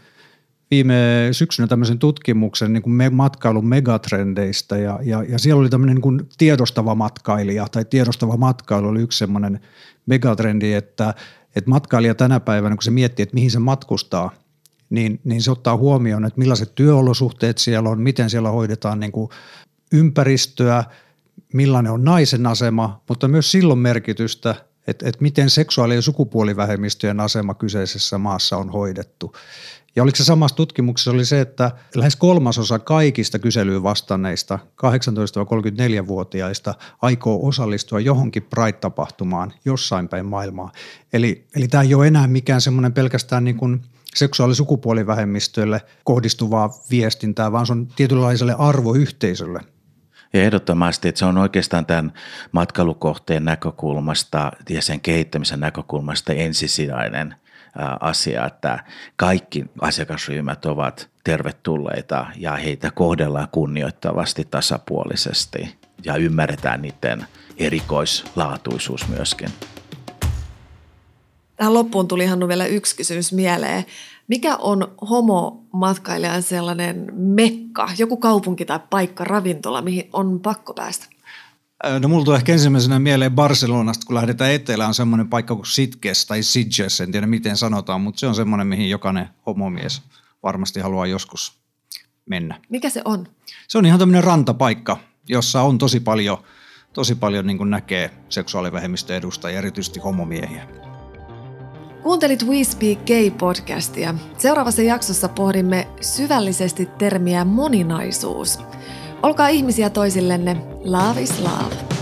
viime 0.71 0.95
syksynä 1.31 1.67
tämmöisen 1.67 1.99
tutkimuksen 1.99 2.73
niin 2.73 2.83
kuin 2.83 3.13
matkailun 3.13 3.67
megatrendeistä 3.67 4.77
ja, 4.77 4.99
ja, 5.03 5.23
ja 5.23 5.39
siellä 5.39 5.59
oli 5.59 5.69
tämmöinen 5.69 5.95
niin 5.95 6.01
kuin 6.01 6.29
tiedostava 6.37 6.95
matkailija 6.95 7.67
tai 7.71 7.85
tiedostava 7.85 8.37
matkailu 8.37 8.87
oli 8.87 9.01
yksi 9.01 9.17
semmoinen 9.17 9.59
megatrendi, 10.05 10.73
että, 10.73 11.13
että 11.55 11.69
matkailija 11.69 12.15
tänä 12.15 12.39
päivänä, 12.39 12.75
kun 12.75 12.83
se 12.83 12.91
miettii, 12.91 13.23
että 13.23 13.35
mihin 13.35 13.51
se 13.51 13.59
matkustaa, 13.59 14.31
niin, 14.89 15.19
niin 15.23 15.41
se 15.41 15.51
ottaa 15.51 15.77
huomioon, 15.77 16.25
että 16.25 16.39
millaiset 16.39 16.75
työolosuhteet 16.75 17.57
siellä 17.57 17.89
on, 17.89 18.01
miten 18.01 18.29
siellä 18.29 18.49
hoidetaan 18.51 18.99
niin 18.99 19.11
kuin 19.11 19.29
ympäristöä, 19.93 20.83
millainen 21.53 21.91
on 21.91 22.03
naisen 22.03 22.45
asema, 22.47 23.01
mutta 23.09 23.27
myös 23.27 23.51
silloin 23.51 23.79
merkitystä, 23.79 24.55
että, 24.87 25.09
että 25.09 25.21
miten 25.21 25.49
seksuaali- 25.49 25.95
ja 25.95 26.01
sukupuolivähemmistöjen 26.01 27.19
asema 27.19 27.53
kyseisessä 27.53 28.17
maassa 28.17 28.57
on 28.57 28.69
hoidettu. 28.69 29.35
Ja 29.95 30.03
oliko 30.03 30.15
se 30.15 30.23
samassa 30.23 30.55
tutkimuksessa 30.55 31.11
oli 31.11 31.25
se, 31.25 31.41
että 31.41 31.71
lähes 31.95 32.15
kolmasosa 32.15 32.79
kaikista 32.79 33.39
kyselyyn 33.39 33.83
vastanneista 33.83 34.59
18-34-vuotiaista 34.75 36.75
aikoo 37.01 37.47
osallistua 37.47 37.99
johonkin 37.99 38.43
Pride-tapahtumaan 38.43 39.53
jossain 39.65 40.07
päin 40.07 40.25
maailmaa. 40.25 40.71
Eli, 41.13 41.45
eli 41.55 41.67
tämä 41.67 41.83
ei 41.83 41.93
ole 41.93 42.07
enää 42.07 42.27
mikään 42.27 42.61
semmoinen 42.61 42.93
pelkästään 42.93 43.43
niin 43.43 43.57
kuin 43.57 43.81
seksuaali- 44.15 44.51
ja 44.51 44.55
sukupuolivähemmistöille 44.55 45.81
kohdistuvaa 46.03 46.69
viestintää, 46.91 47.51
vaan 47.51 47.65
se 47.65 47.73
on 47.73 47.87
tietynlaiselle 47.95 48.55
arvoyhteisölle 48.57 49.61
ja 50.37 50.43
ehdottomasti, 50.43 51.07
että 51.07 51.19
se 51.19 51.25
on 51.25 51.37
oikeastaan 51.37 51.85
tämän 51.85 52.13
matkailukohteen 52.51 53.45
näkökulmasta 53.45 54.51
ja 54.69 54.81
sen 54.81 55.01
kehittämisen 55.01 55.59
näkökulmasta 55.59 56.33
ensisijainen 56.33 57.35
asia, 57.99 58.45
että 58.45 58.83
kaikki 59.15 59.65
asiakasryhmät 59.81 60.65
ovat 60.65 61.09
tervetulleita 61.23 62.25
ja 62.35 62.55
heitä 62.55 62.91
kohdellaan 62.91 63.47
kunnioittavasti 63.51 64.45
tasapuolisesti 64.51 65.75
ja 66.05 66.15
ymmärretään 66.15 66.81
niiden 66.81 67.25
erikoislaatuisuus 67.57 69.07
myöskin. 69.07 69.49
Tähän 71.55 71.73
loppuun 71.73 72.07
tuli 72.07 72.23
ihan 72.23 72.47
vielä 72.47 72.65
yksi 72.65 72.95
kysymys 72.95 73.33
mieleen. 73.33 73.85
Mikä 74.27 74.55
on 74.55 74.95
homomatkailijan 75.09 76.43
sellainen 76.43 77.11
mekka, 77.13 77.89
joku 77.97 78.17
kaupunki 78.17 78.65
tai 78.65 78.79
paikka, 78.89 79.23
ravintola, 79.23 79.81
mihin 79.81 80.09
on 80.13 80.39
pakko 80.39 80.73
päästä? 80.73 81.05
No 81.99 82.07
mulla 82.09 82.25
tulee 82.25 82.37
ehkä 82.37 82.53
ensimmäisenä 82.53 82.99
mieleen 82.99 83.31
Barcelonasta, 83.31 84.05
kun 84.05 84.15
lähdetään 84.15 84.51
etelään, 84.51 84.87
on 84.87 84.93
semmoinen 84.93 85.27
paikka 85.27 85.55
kuin 85.55 85.65
Sitges 85.65 86.25
tai 86.25 86.43
Sitges, 86.43 87.01
en 87.01 87.11
tiedä 87.11 87.27
miten 87.27 87.57
sanotaan, 87.57 88.01
mutta 88.01 88.19
se 88.19 88.27
on 88.27 88.35
semmoinen, 88.35 88.67
mihin 88.67 88.89
jokainen 88.89 89.29
homomies 89.45 90.01
varmasti 90.43 90.79
haluaa 90.79 91.05
joskus 91.05 91.59
mennä. 92.29 92.61
Mikä 92.69 92.89
se 92.89 93.01
on? 93.05 93.27
Se 93.67 93.77
on 93.77 93.85
ihan 93.85 93.99
tämmöinen 93.99 94.23
rantapaikka, 94.23 94.97
jossa 95.29 95.61
on 95.61 95.77
tosi 95.77 95.99
paljon, 95.99 96.37
tosi 96.93 97.15
paljon 97.15 97.47
niin 97.47 97.69
näkee 97.69 98.11
seksuaalivähemmistön 98.29 99.17
edustajia, 99.17 99.57
erityisesti 99.57 99.99
homomiehiä. 99.99 100.86
Kuuntelit 102.07 102.43
We 102.43 102.63
Speak 102.63 102.99
Gay-podcastia. 103.05 104.15
Seuraavassa 104.37 104.81
jaksossa 104.81 105.29
pohdimme 105.29 105.87
syvällisesti 106.01 106.85
termiä 106.85 107.45
moninaisuus. 107.45 108.59
Olkaa 109.23 109.47
ihmisiä 109.47 109.89
toisillenne. 109.89 110.57
Love 110.83 111.21
is 111.21 111.39
love. 111.39 111.96